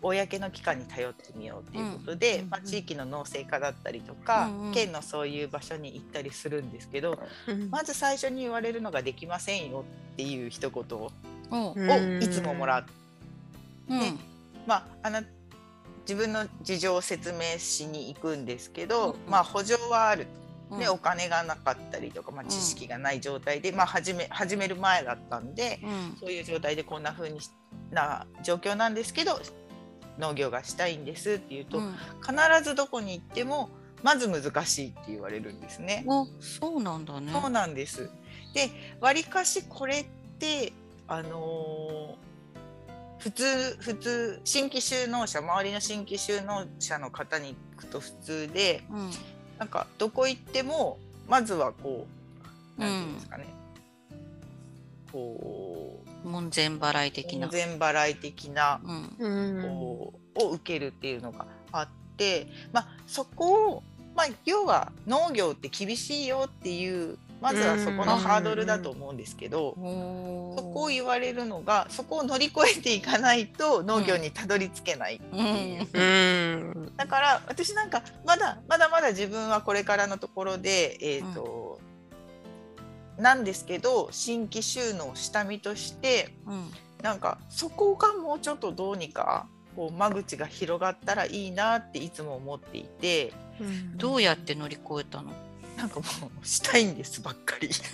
[0.00, 2.50] 公の機関に頼ってみようということで、うん。
[2.50, 4.72] まあ、地域の農政課だったりとか、うんうん。
[4.72, 7.70] 県のそういう場所に行ったりするんですけどうん。
[7.70, 11.10] まず最初に言われるのができませんよっていう一言を
[12.20, 12.92] いつももらって。
[13.90, 13.98] うん。
[13.98, 14.14] ね
[14.66, 15.22] まあ、あの
[16.02, 19.30] 自分の事情を説明しに行くんですけど、うん。
[19.30, 20.26] まあ、補助はある、
[20.70, 20.78] うん。
[20.78, 26.16] ねお金がなかったりとか、まあ、知識がない状態で、まあ、始め始める前だったんで、うん。
[26.20, 27.50] そういう状態でこんな風にし
[27.90, 29.40] な状況なんですけど
[30.18, 31.94] 農業がしたいんですっていうと、うん。
[32.22, 33.70] 必ずどこに行っても
[34.02, 36.04] まず難しいって言われるんですね。
[36.06, 37.32] おそうなんだね。
[37.32, 38.10] そうなんです。
[38.54, 40.06] で、わりかしこれっ
[40.38, 40.72] て
[41.06, 42.28] あのー
[43.18, 49.10] 普通普通新規就農者周りの新規就農者の方に行くと普通でうん
[49.58, 50.98] なんかどこ行っても
[51.28, 52.06] まずはこ
[52.78, 53.46] うなんていうんですかね、
[55.12, 57.46] こ門前払いう的な。
[57.48, 59.16] 門前払い的なうん。
[59.18, 59.62] うん。
[59.62, 63.82] こうを受けるっていうのがあって、まあ、そこを、
[64.14, 75.86] まあ、要は農業って厳しいよっていうまずはそこのハードルだと思うんですけど、おそこを言われるのがそこを乗り越えていかないと農業にたどり着けないっていう。
[75.92, 76.72] うん。
[76.76, 76.96] うん。
[76.96, 81.80] だから私なんかまだまだまだ自分はこれからのところで、えーと
[83.18, 86.70] なんですけど新規収納下見としてうん。
[87.02, 93.32] なんかそこがもうちょっとどうにかこう間口が広がったらいいなっていつも思っていて。
[93.96, 95.32] どうやって乗り越えたの？
[95.78, 96.04] なんかも
[96.42, 97.72] うしたいんですばっかり。
[97.72, 97.80] し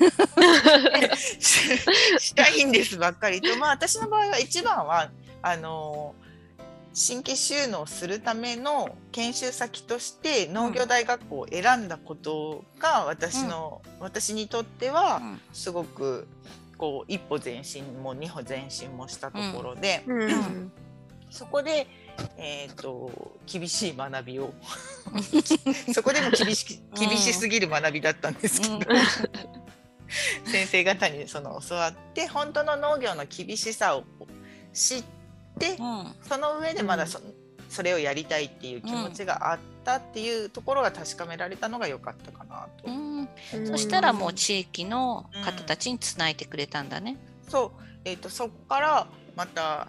[2.18, 3.55] したいんですばっかりと。
[3.59, 5.11] まあ私の場合は一番は
[5.43, 6.14] あの
[6.95, 15.41] 新規収納するための研修先として農業大学校を選んだことが私の、私にとってはうん。
[15.53, 16.26] すごく
[16.78, 20.72] こう一歩前進も二歩前進もしたところで、うん。
[21.30, 21.87] そこで、
[22.37, 24.53] えー、と厳しい学びを。
[25.95, 28.79] そこでも厳し厳しすぎる学びだったんですけど、
[30.47, 34.05] 先生方にその教わって本当の農業の厳しさを
[34.73, 35.05] 知っ
[35.59, 36.15] てうん。
[36.29, 37.21] その上でまだそ,、
[37.69, 42.89] それをやりたいっていう気持ちがあったっていうところが確かめられたのが良かったかなと。
[43.67, 47.17] そしたらもう地域の方たちにつないでくれたんだね。
[47.49, 49.07] そう、えー、とそこから
[49.37, 49.89] また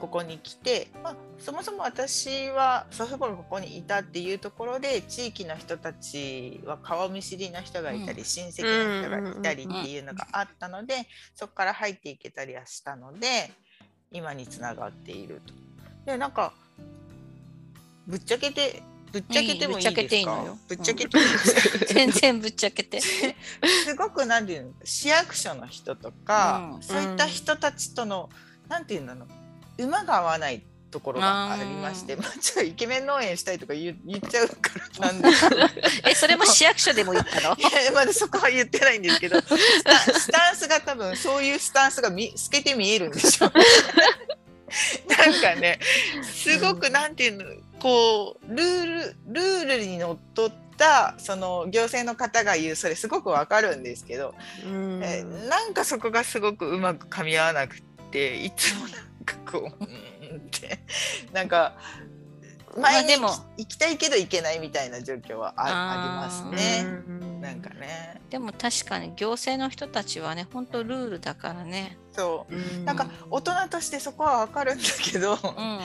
[0.00, 8.24] ここに来て、まあ、そもそも私は祖父母がここにいたっていうところで地域の人たちは顔見知りの人がいたり、うん。
[8.24, 10.94] 親戚の人がいたりっていうのがあったので、
[11.34, 13.50] そこから入っていけたりはしたので
[14.12, 15.54] 今につながっていると。
[16.12, 16.52] でなんか
[18.06, 18.82] ぶっちゃけて
[19.12, 20.02] ぶっちゃけてもいいですか？
[20.02, 20.58] ぶっちゃけていいのよ。
[20.68, 21.86] ぶっちゃけていいですか？
[21.94, 23.00] 全然ぶっちゃけて。
[23.00, 24.72] すごくなんていうの？
[24.84, 26.82] 市役所の人とか、うん。
[26.82, 28.28] そういった人たちとの、
[28.68, 29.26] なんていうの？
[29.78, 34.54] 馬が合わないところがありまして、うまあ、ちょっとイケメン農園したいとか言う言っちゃうか
[35.00, 35.28] らなんで
[36.08, 43.52] え、それも市役所でも言ったのやまだそこは言ってないんですけどスタンスが多分そういうスタンスが見透けて見えるんでしょう
[45.08, 45.78] なんかね
[46.22, 47.44] すごくなんていうの
[47.78, 55.02] こうルールルールにのっとったその行政の方が言うそれすごくわかるんですけど、うん。
[55.02, 58.98] えーなんかそこがすごくうまく噛み合わなくていつもなんか
[59.50, 60.78] こうんって。
[61.32, 61.76] なんか
[62.76, 66.84] 前にまあでも行きたいけど行けないみたいな状況はあありますね。
[67.08, 67.40] うん。
[67.40, 68.20] なんかね。
[68.30, 71.96] でも確かに行政の人たちはね本当ルールだからね。
[72.12, 72.84] そう。
[72.84, 75.78] なんか大人としてそこはわかるんだけど、うん。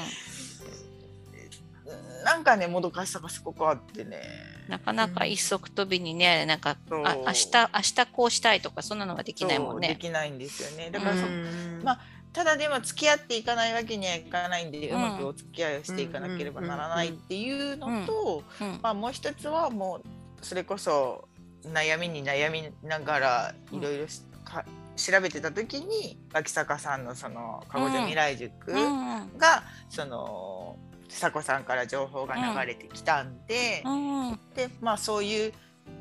[2.24, 4.22] なんかねもどかしさがすごくあってね。
[4.68, 7.04] なかなか一足飛びにね、なんか、そう。
[7.06, 9.98] あ明日、明日こうしたいとか、そんなのができないもんそうでね。
[9.98, 10.92] きないんですよね。
[10.92, 11.82] だからそ、うん。
[11.84, 12.00] まあ
[12.34, 21.28] ただでも付き合っていかないわけにはいかないんで、ううんまくお付き合いをしていかなければならないっていうのと、うんまあ、もう一つはもうそれこそ
[21.64, 30.78] 悩みに悩みながらうんいろいろ調べてた時に脇坂さんのそのかごじゃ未来塾うんが、その
[31.10, 33.90] 佐子さんから情報が流れてきたんで、う
[34.32, 34.40] ん。
[34.56, 35.54] でまあそういう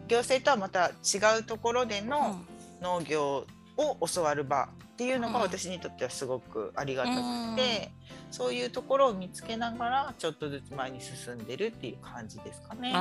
[0.08, 2.40] 行政とはまた違うところでの
[2.80, 3.46] 農業
[3.80, 7.90] を教わる場っていうのがうん私にとってはすごくありがたくうんて、
[8.30, 12.92] そういうところを見つけながらちょっとずつ前に進んでるっていう感じですかね。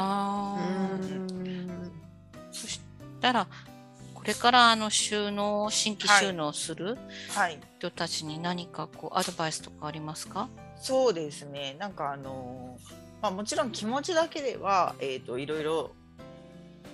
[2.52, 2.80] そし
[3.20, 3.48] たら、
[4.14, 6.98] これからあの収納、新規収納する
[7.36, 10.48] はい人たちに何かこうアドバイスとかありますか？
[10.78, 11.76] そうですね。
[11.80, 12.78] なんかあの
[13.22, 15.92] まあ、もちろん気持ちだけでは、えー、といろいろ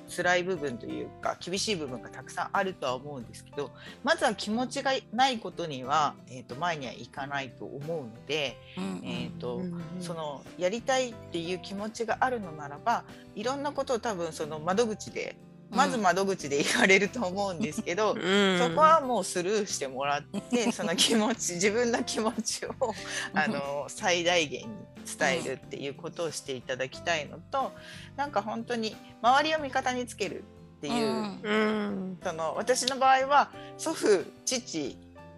[0.08, 3.72] 辛い部分というか厳しい部分がたくさんあるとは思うんですけど
[4.04, 13.04] まずは気持ちがないことには、えー、と前にはいかないと思うので、うんえーとうんそのやりたいっていう気持ちがあるのならば
[13.36, 15.36] いろんなことを多分その窓口で
[15.72, 18.60] まず窓口で言われると思うんですけど、うん。
[18.60, 22.74] そこはもうスルーしてもらって その気持ち自分の気持ちを
[23.34, 24.68] あの最大限に
[25.06, 27.72] 伝えるっていうことをしていただきたいのと
[28.16, 30.44] なんか本当に周りを味方につける
[30.78, 31.42] っていう、うん。
[31.44, 34.98] うんその私の場合は祖父父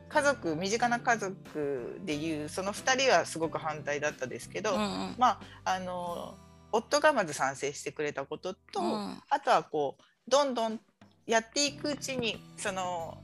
[0.10, 5.16] 家族身近な家族でいうその2人はすごく反対だったですけど、うんうん。
[5.18, 6.38] まああの
[6.72, 9.22] 夫がまず賛成してくれたことと、うん。
[9.30, 10.80] あとはこうどんどん
[11.26, 13.18] やっていくうちにその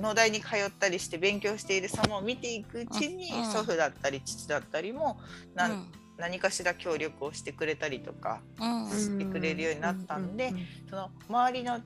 [0.00, 3.52] 農大に通ったりして勉強している様を見ていくうちに、うんうん。
[3.52, 5.18] 祖父だったり父だったりも
[5.54, 5.92] なん。
[6.18, 8.88] 何かしら協力をしてくれたりとかうん。
[8.88, 10.54] してくれるようになったんで
[10.88, 11.80] その周りの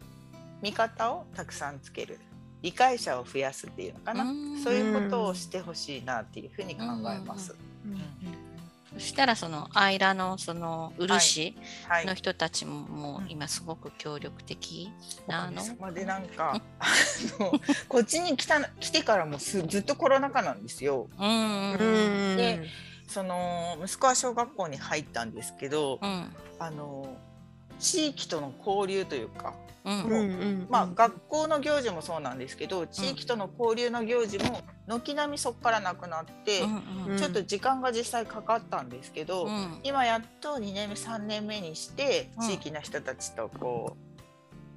[0.63, 2.19] 味方をたくさんつける。
[2.63, 4.63] 理解者を増やすっていうのかな、うん。
[4.63, 7.55] そういうことをしてほしいなっていうふうに考えます。
[9.01, 11.57] そしたらそのアイラのその漆
[11.89, 12.07] はい。
[12.07, 14.93] の人たちももううん今すごく協力的
[15.27, 15.63] おなの？
[15.81, 16.87] までなんかあ
[17.41, 17.53] の
[17.89, 21.09] こっちに来た来てからもすずっとコロナ禍なんですよ。
[21.19, 21.77] うん。
[22.37, 22.61] で
[23.09, 26.37] その息子は小学校に入ったんですけど、うん。
[26.59, 27.17] あの
[27.79, 29.55] 地域との交流というか、
[30.69, 36.67] まあ、学校の行事もそうなんですけど地域との交流の行事も軒並みそこからなくなって、う
[37.15, 39.81] んちょっと時間が実際かかったんですけど、うん。
[39.83, 42.49] 今やっと2年目3年目にしてうん。
[42.49, 43.97] 地域の人たちとこ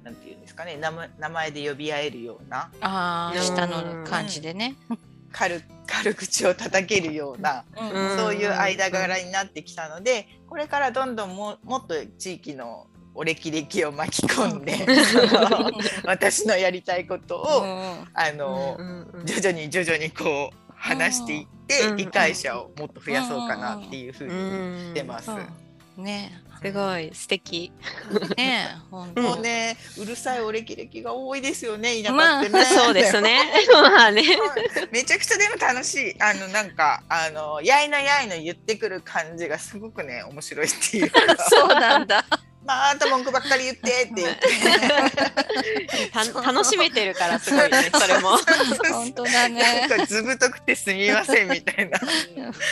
[0.02, 2.84] う、なんていうんですかね名前名前で呼び合えるようなうん。
[2.84, 4.76] ああ下の感じでね。
[5.32, 8.16] 軽軽口を叩けるような、うん。
[8.16, 14.86] そういう間柄になってきたのでこれからどんどんももっと地域のお歴々を巻き込んで、
[16.04, 17.64] 私のやりたいことを、
[18.12, 18.76] あの、
[19.24, 25.30] 徐々に徐々にこう話していって、うん理解者をもっと増やそうかなっていうふうにうんしてます。
[25.96, 27.72] ねすごい素敵。
[28.36, 32.64] えねえ本当もうね、うるさいお歴々が多いですよね、田舎まあってね。
[32.64, 33.38] そうですね。
[33.72, 34.22] まあね。
[34.90, 36.16] めちゃくちゃでも楽しい。
[36.20, 41.20] あの、なんか、あの、やいのやいの言ってくる感じがすごくね、面白いっていうか。
[41.48, 42.24] そうなんだ。
[42.64, 44.48] まあ、あんた文句ばっかり言ってって言って。
[46.42, 47.90] た楽しめてるからすごいね。
[47.92, 48.38] それも
[48.90, 49.86] 本当だね。
[49.88, 52.00] なんかずぶとくてすみませんみたいな。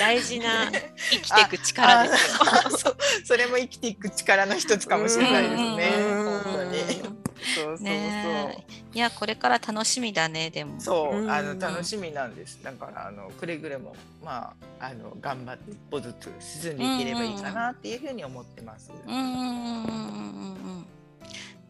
[0.00, 0.70] 大事な
[1.10, 2.38] 生きていく力です
[2.78, 5.92] そうそれも生きていく力の一つかもしれないですね。
[5.98, 7.21] うん本当に。
[7.54, 7.82] そうそうそう。
[7.84, 10.80] ねいやこれから楽しみだねでも。
[10.80, 12.62] そう、うんあの楽しみなんです。
[12.62, 18.90] だからあのくれぐれもまああの頑張って一歩ずつ進んでいければいいかなっていうふうに思ってます。
[19.06, 20.86] うんうんうんうんうんうん。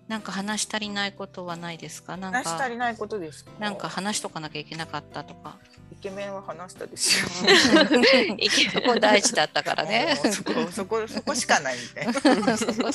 [0.08, 2.16] なんか話し足りないことはないですか？
[2.16, 3.50] なんか話し足りないことですか？
[3.58, 5.56] なんか話しとかなきゃいけなかったとか。
[5.92, 7.28] イケメンは話したですよ。
[8.72, 10.16] そこ大事だったからね。
[10.32, 12.12] そこそこそこしかないみたいな。
[12.44, 12.90] ま あそんな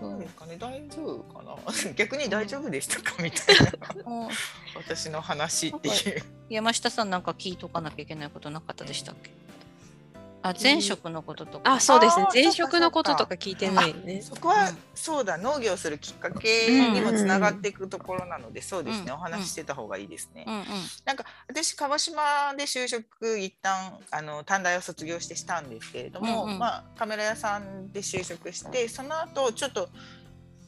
[0.00, 1.56] そうですかね大丈夫かな？
[1.94, 3.20] 逆に大丈夫でしたか？
[3.22, 3.56] みたい
[4.04, 4.28] な。
[4.76, 6.22] 私の話っていう。
[6.48, 9.30] 山下さんなんか聞いとかなきゃいけないことなかったでしたっけ？
[10.40, 11.72] あ前職のこととか。
[11.72, 12.26] あ、そうですね。
[12.32, 14.22] 前職のこととか聞いてないよね。
[14.22, 14.78] そこは、うん。
[14.94, 19.12] そうだ農業するきっかけにもつながっていくところなので、そうですね、うん。
[19.14, 20.44] お話ししてた方がいいですね。
[20.46, 20.64] うんうん。
[21.04, 26.58] なんか私鹿児島で就職一旦あの短大を卒業してしたんですけれども、うんうん。
[26.58, 29.88] まあカメラ屋さんで就職してその後ちょっと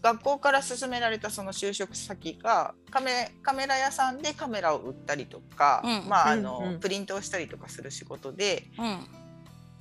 [0.03, 6.09] 学校から勧められたその就職先がカメカメラ屋さんでカメラを売ったりとか、うん。
[6.09, 6.81] まああの、うんうん。
[6.81, 9.07] プリントをしたりとかする仕事でうん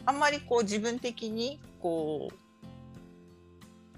[0.05, 2.35] あんまりこう自分的にこう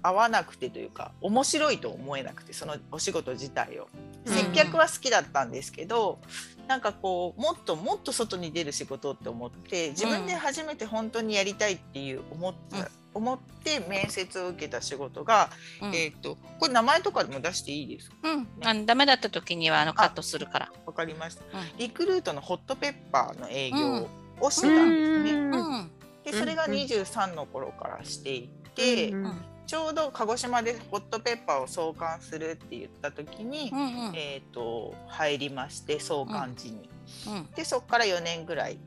[0.02, 3.88] 合わなくてというか面白いと思えなくてそのお仕事自体を。
[4.24, 6.20] 接客は好きだったんですけど、
[6.68, 12.86] なんかこうもっともっと外に出る仕事って思って自分で初めて本当にやりたいっていう思った、うん。
[13.14, 15.50] 思って面接を受けた仕事が、
[15.82, 15.94] うん。
[15.94, 18.16] えっ、とこれ名前とかでも出していいですか？
[18.22, 20.72] うん、あのダメだった時にはあのカットするから。
[20.86, 21.78] わかりました、うん。
[21.78, 24.08] リクルートのホットペッパーの営業
[24.42, 25.54] をしてたんですね、うん。
[25.54, 25.90] うん。
[26.24, 29.44] でそれがうんうん23の頃からしていて、うんうん。
[29.66, 33.82] ちょうど鹿児島でホットペッパーを創刊するって言った時に、うんう
[34.12, 34.12] ん。
[34.14, 36.90] えー、と入りまして創刊時に。
[37.28, 37.46] うん。
[37.54, 38.78] でそこから4年ぐらい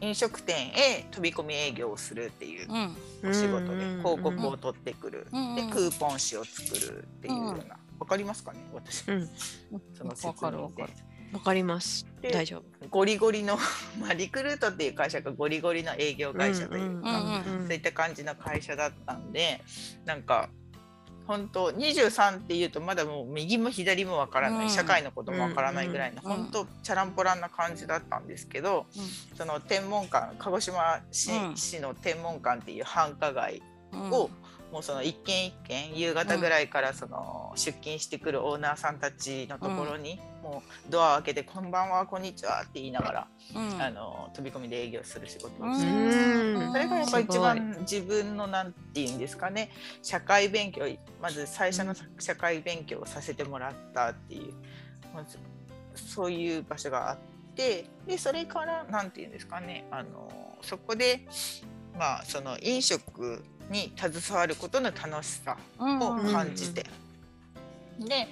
[0.00, 3.30] 飲食店へ飛び込み営業をするっていううん。
[3.30, 9.30] お仕事でうん広告を取ってくる、うんでクーポン紙を作るっていうような、わかりますかね私、うん。
[9.94, 10.94] その説わかる明で
[11.36, 12.06] わかります。
[12.22, 12.88] で大丈夫。
[12.88, 13.58] ゴリゴリの、
[14.00, 19.60] まあ、リクルートっていう会社がゴリゴリの営業会社というか、うんそういった感じの会社だったんで
[20.04, 20.48] なんか
[21.26, 24.70] 本当23っていうとまだもう右も左もわからない、うん。
[24.70, 28.86] 社会のこともわからないぐらいの、うん本当チャランポランな感じだったんですけど、
[29.36, 31.56] その天文館鹿児島市,、うん。
[31.56, 33.62] 市の天文館っていう繁華街
[33.92, 34.10] うん。
[34.12, 34.30] を、
[34.72, 43.82] もうその一軒一軒夕方ぐらいからその出勤してくるオーナーさんたちのところに、もうドアを開けて「こんばんはこんにちは」って言いながら、うん。
[43.82, 46.72] あの飛び込みで営業する仕事をうしてうん。
[46.72, 49.70] それがやっぱ一す番自分のなんていうんですかね
[50.02, 50.84] 社会勉強
[51.20, 54.54] まず最初の社会勉強をさせてもらったっていう
[55.94, 57.18] そういう場所があっ
[57.54, 61.26] てでそれからなんていうんですかねあのそこで
[61.98, 66.84] まあその飲食に携わることの楽しさうんを感じて、
[67.98, 68.28] で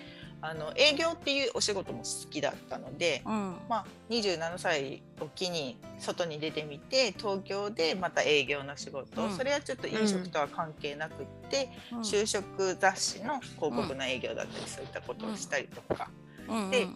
[0.46, 3.56] あの営業っていうお仕事も好きだったので、うん。
[3.66, 9.30] まあ、27歳を機に外に出てみて東京でまた営業の仕事、うん。
[9.30, 12.00] それはちょっと飲食とは関係なくって、うん。
[12.00, 16.10] 就職雑誌の広告の営業だったり、そういったことをしたりとか、
[16.46, 16.70] うん。
[16.70, 16.88] で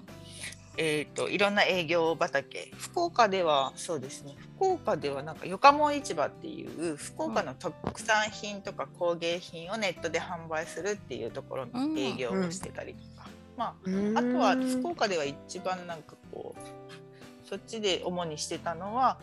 [0.80, 2.70] えー、といろんな営業畑。
[2.78, 4.36] 福岡ではそうですね。
[4.56, 19.18] 福岡ではなんかよかもん市場っていう福岡の特産品とか工芸品をネットで販売するっていうところの営業をしてたりとか、まああとは福岡では一番なんかこうそっちで主にしてたのは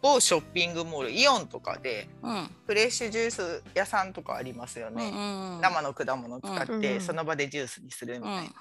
[0.00, 2.50] 某ショッピングモールイオンとかでうん。
[2.66, 5.60] フレッシュジュース屋さんとかありますようんね、うん。
[5.60, 7.00] 生の果物を使ってうん。
[7.00, 8.54] その場でジュースにするみたいな、うん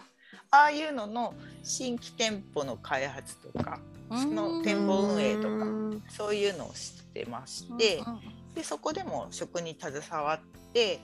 [0.50, 3.80] ああいうのの新規店舗の開発とか
[4.10, 5.66] その店舗運営とか
[6.10, 8.02] そういうのをしてまして
[8.56, 11.00] でそこでも食に携わって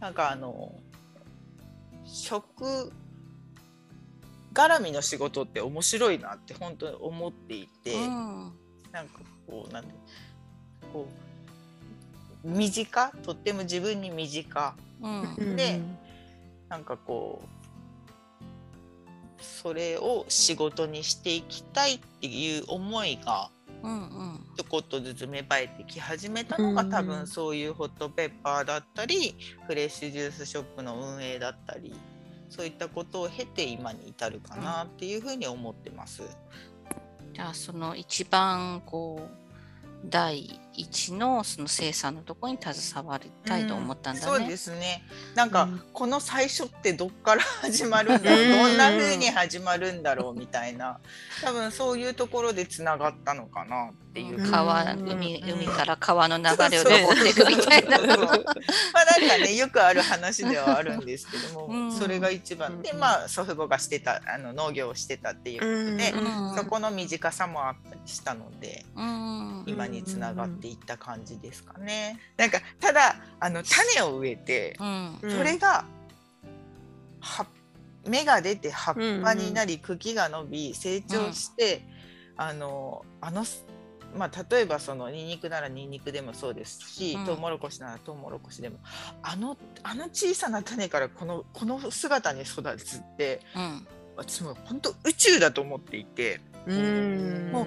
[0.00, 0.74] なんかあの
[2.04, 2.92] 食
[4.52, 8.52] 絡みの仕事って面白いなって本当に思っていて、うん。
[8.92, 9.94] なんかこうなんで
[10.92, 11.08] こ
[12.44, 15.56] う身近とっても自分に身近うん。
[15.56, 15.80] で
[16.68, 17.61] なんかこう
[19.42, 23.50] それを仕事にしていきたいっていう思いが
[24.56, 29.34] ちょこっとずつ芽生えてき始めたのが、うん多分そういうホットペッパーだったり
[29.66, 31.94] フレッシュジュースショップの運営だったり
[32.48, 36.22] そういったことを経て今に至るかなっていうふうに思ってます。
[37.32, 44.26] じゃあその一番こう第一のその生産のところに携わりたいと思ったんだね。
[44.26, 45.04] そうですね。
[45.34, 51.00] なんか、うんこの最初ってどっから始まるんだろう、う んどんな風に始まるんだろうみたいな、
[51.42, 54.50] 多分そういうところでつながったのかなっていううん。
[54.50, 55.50] 川、うん海うん。
[55.52, 57.98] 海から川の流れを登っていくみたいな。
[57.98, 61.92] まあなんかねよくある話ではあるんですけども、 うん。
[61.92, 62.82] それが一番。
[62.82, 66.56] でうんまあ祖父母がしてたあの農業をしてたっていうことで、うん。
[66.56, 68.84] そこの短さもあったりしたので。
[68.94, 69.64] うん。
[69.66, 72.20] 今につながっていった感じですかね。
[72.36, 75.84] なんかただあの種を植えて、それが
[77.20, 77.46] は
[78.06, 81.82] 芽が出て葉っぱになり、茎が伸び成長して、
[82.36, 83.44] あのあの
[84.16, 87.26] まあ、例えばそのニンニクならニンニクでもそうですし、うん。
[87.26, 88.78] トウモロコシならトウモロコシでも
[89.22, 93.86] あのあの小さな種からこのこの姿に育つってうん
[94.16, 97.50] 私も本当宇宙だと思っていてうん。
[97.52, 97.66] も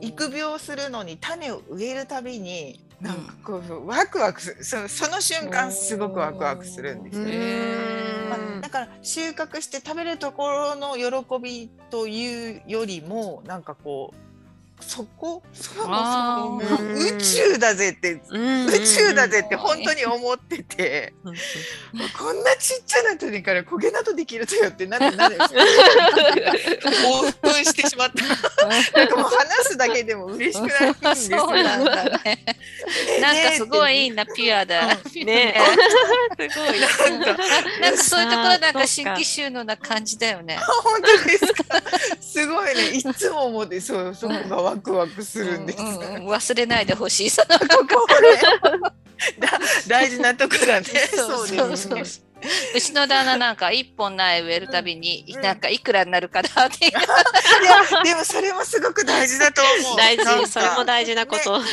[0.00, 7.88] 育苗するのに種を植えるたびになんかこうワクワクするそのその瞬間すごくワクワクするんですよね。
[8.28, 14.27] まあ、だから収穫して食べるところの喜びというよりもなんかこう
[14.80, 15.42] そこ？
[15.52, 18.20] そもそも宇宙だぜって宇
[18.86, 21.12] 宙だぜって本当に思ってて。
[22.18, 28.66] こんなちっちゃな鳥から焦げなどできるとよってなってなる興奮してしまった。
[28.98, 32.04] なんかもう話すだけでも嬉しくなるんですよなんか。
[32.24, 32.44] ね
[33.20, 34.86] なんかすごいいいなピュアだ。
[34.86, 37.36] ねすごいなんか
[37.80, 40.58] なんかそういうところなんか新規収納な感じだよね。
[40.82, 41.82] 本当ですか？
[42.20, 42.88] すごいね。
[42.90, 45.78] いつも思ってそうそこがワクワクするんです。
[45.78, 47.30] うんうんうん、忘れないでほしい。
[47.30, 47.58] その
[47.88, 48.06] こ
[49.88, 50.86] 大事なとこだね。
[50.86, 51.96] そうそうそ
[52.74, 56.86] ううちの旦那なんか一本苗植えるたびに、うん、なんかいくらになるかなって。
[56.86, 59.96] いやでもそれもすごく大事だと思う。
[59.96, 61.58] 大事それも大事なこと。
[61.58, 61.64] ね、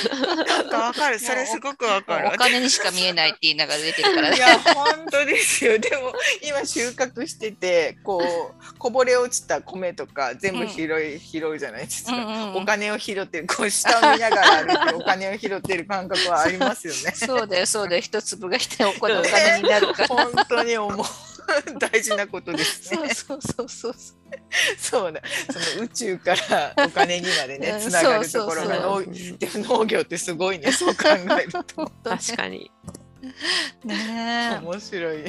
[0.47, 2.29] なんかわかるそれすごくわかる。
[2.33, 4.37] お金にしか見えないって言いながら出てるからね。
[4.37, 5.77] いや本当ですよ。
[5.77, 12.15] でも今収穫しててこうこぼれ落ちた米とか全部拾い、うん、拾うじゃないですか。
[12.15, 17.11] うんうんうん、お金を拾ってるこう下を見ながら歩いてお金を拾ってる感覚はありますよね。
[17.15, 20.07] そうだよそうだよ一粒が一お金になるから。
[20.15, 21.05] 本当に思う。
[21.79, 23.13] 大事なことですね。
[23.13, 24.15] そうそうそうそう。
[24.77, 25.21] そうだ。
[25.51, 31.03] その宇宙からお金にまでね、つながるところが農農業ってすごいね、そう考
[31.39, 31.91] えると。
[32.03, 32.71] 確かに。
[33.83, 35.23] ね面白い。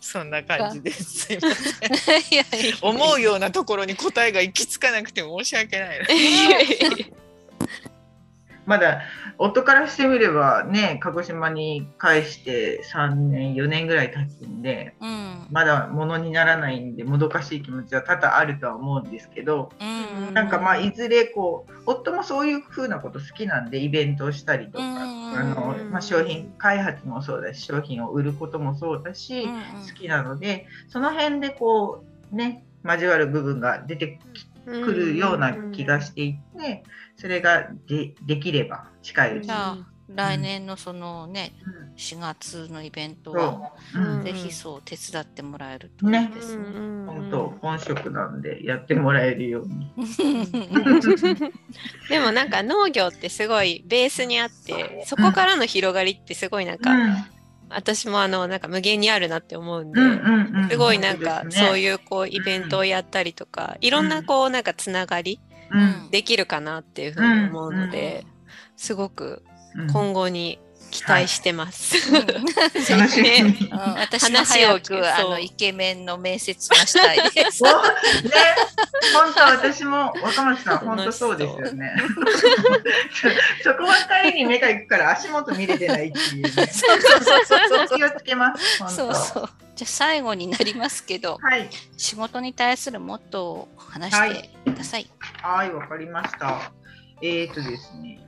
[0.00, 1.04] そんな感じです。
[1.04, 2.20] すいません。
[2.34, 6.00] いやいや思うようなところに答えが行き着かなくて申し訳ない。
[8.66, 9.02] まだ
[9.42, 19.84] 夫からしてみればね鹿児島に返して3年4年ぐらい経つんで、うん、まだものにならないんでもどかしい気持ちは多々あるとは思うんですけど、う
[20.22, 34.18] んうん、なんかまあいずれこう夫もそういう風なこと好きなんでイベントをしたりとか、うんうん、あのまあ、商品開発もそうだし商品を売ることもそうだし、うんうん、好きなのでその辺でこうね交わる部分が出て
[34.64, 36.84] くるような気がしていて。
[37.20, 39.84] それがでできれば近いうちに。
[40.12, 46.64] 来年のそのね、うん、4月のイベントは、うん、ぜひそう手伝ってもらえるといいですね。
[47.06, 49.92] 本当本職なんでやってもらえるように。
[52.08, 57.24] でもなんか農業ってすごいベースにあってそこからの広がりってすごいなんか、うん、
[57.70, 60.00] 私もあのなんか無限にあるなって思うんで、
[60.70, 65.40] すごいなんかそういうこうイベントをやったりとか、いろんなこうなんかつながり。
[66.10, 68.26] できるかなっていうふうに思うので、
[68.76, 69.44] すごく
[69.92, 70.58] 今後に
[70.90, 71.96] 期待してます。
[72.12, 72.26] はい
[73.22, 73.56] ね、
[73.98, 77.62] 私も早くあのイケメンの面接がしたいです。
[77.62, 77.70] ね、
[79.14, 81.94] 本当私も若松さん本当そうですよね。
[83.62, 86.50] そこばっかりに目がいくから足元見れてないっていうね。
[86.50, 88.94] そうそうそうそう気をつけます。
[88.94, 89.48] そうそう。
[89.76, 95.10] じゃあ最後になりますけど、はい、仕事に対するモットーを話してください。
[95.42, 96.72] はい、わ、かりました。
[97.22, 98.20] えっ、ー、とですね、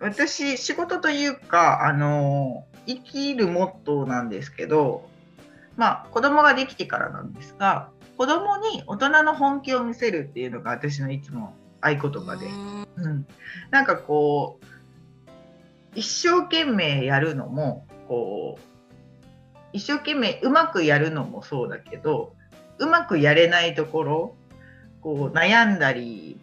[0.00, 5.08] 私、仕事というか、あの、生きるモットーなんですけど、
[5.76, 12.46] まあ、子供ができてからなんですが、子供に大人の本気を見せるっていうのが私のいつも合言葉で、
[12.96, 13.26] うん、
[13.70, 14.64] なんかこう、
[15.94, 18.68] 一生懸命やるのも、こう、
[19.72, 22.34] 一生懸命うまくやるのもそうだけど
[22.78, 24.34] うまくやれないところ
[25.00, 26.40] こう悩んだり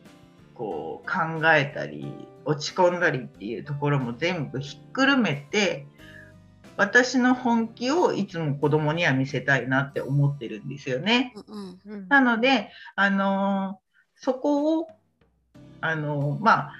[0.53, 5.88] こう考えたり落ち込んだりっていうところも全部ひっくるめて
[6.78, 11.34] 私の本気をいつも子供には見せたいなって思ってるんですよね。
[11.48, 13.80] うんうん、なので、あの
[14.16, 14.88] そこを、
[15.82, 16.74] あのまあ、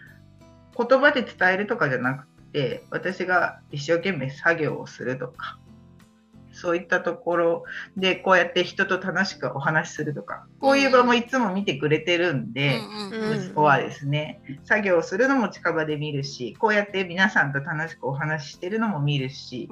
[0.78, 5.60] 言葉で伝えるとかじゃなくて私が一生懸命作業をするとか
[6.66, 7.64] そういったところ
[7.96, 12.82] でこうやって人と楽しくお話しするとかこういう場もいつも見てくれてるんで、
[13.38, 19.70] 息子はですね作業をするのも近場で見るしこうやって皆さんと楽しくお話ししてるのも見るし、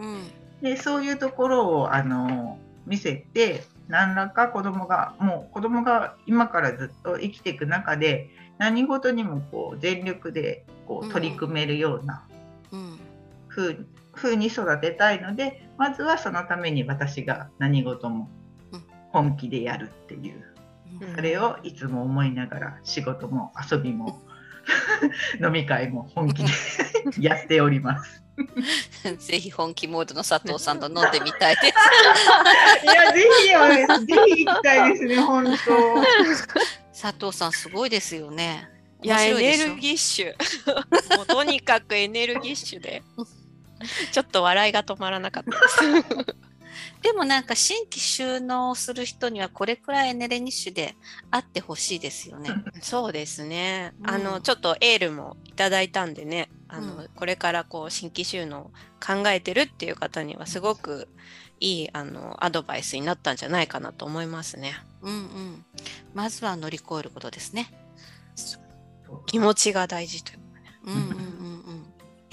[0.61, 8.29] でそういうところをあの見せて何らか子供がもう子供が今からずっと生きていく中で
[8.59, 12.23] 何事にもこう全力でこう取り組めるような
[13.49, 13.77] 風
[14.13, 18.29] 風に育てたいのでまずはそのために私が何事も
[19.11, 20.43] 本気でやるっていう、
[21.01, 24.21] うん、それをいつも思いながら仕事も遊びも
[25.43, 26.49] 飲み会も本気で
[27.19, 28.23] やっております。
[29.19, 31.67] ぜひ本気モードの佐藤さんと飲んでみたいです。
[32.83, 35.51] いやぜひぜひ行きたいですね本当。
[36.99, 38.69] 佐藤さんすごいですよね。
[39.03, 41.17] いや、エ面白いでしょネルギッシュ。
[41.17, 43.03] もうとにかくエネルギッシュで、
[44.11, 46.33] ちょっと笑いが止まらなかったです。
[47.01, 50.95] でもなんか新規収納する人にはこれくらいエネルギッシュで
[51.29, 52.49] あってほしいですよね。
[52.81, 53.93] そうですね。
[54.01, 58.63] うんあの、ちょっとエールもいただいたんでね、あの、うこれからこう、新規収納を
[59.05, 61.09] 考えてるっていう方には、すごく
[61.59, 64.75] いい、あの、アドバイスになったんじゃないかなと思いますね。
[65.01, 65.65] うんうん。
[66.13, 67.71] まずは乗り越えることですね。
[69.25, 70.39] 気持ちが大事という。
[70.85, 71.42] うんうんうんうん。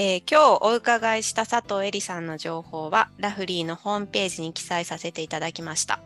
[0.02, 6.00] えー今日お伺いした佐藤恵里さんの情報はラフリーのホームページに記載させていただきました。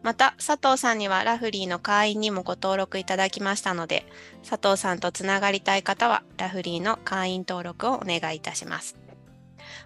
[0.00, 4.06] また佐藤さんにはラフリーの会員にもご登録いただきましたので
[4.48, 8.96] 佐藤さんとつながりたい方はラフリーの会員登録をお願いいたします。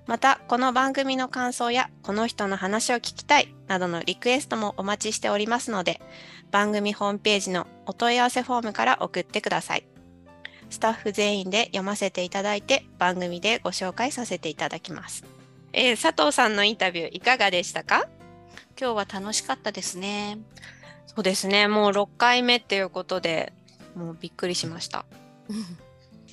[0.07, 6.01] またこの番組の感想やこの人の話を聞きたいなどのリクエストもお待ちしておりますので
[6.53, 9.96] 番組ホームページのお問い合わせフォームから送ってください。
[10.71, 15.25] スタッフ全員で読ませていただいて番組でご紹介させていただきます。
[15.73, 18.09] えー佐藤さんのインタビューいかがでしたか？
[18.79, 20.39] 今日は楽しかったですね。
[21.07, 23.53] そうですね、もう6回目っていうことで
[23.95, 25.07] もうびっくりしました。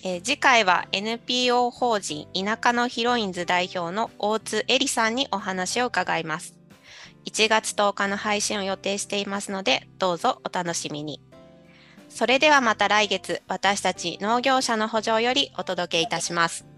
[0.03, 6.55] えー次回は NPO 法人田舎のヒロインズ代表の大津絵里さんにお話を伺います。
[7.26, 11.22] 1月10日の配信を予定していますので、どうぞお楽しみに。
[12.14, 16.73] それではまた来月、私たち農業者の補助よりお届けいたします。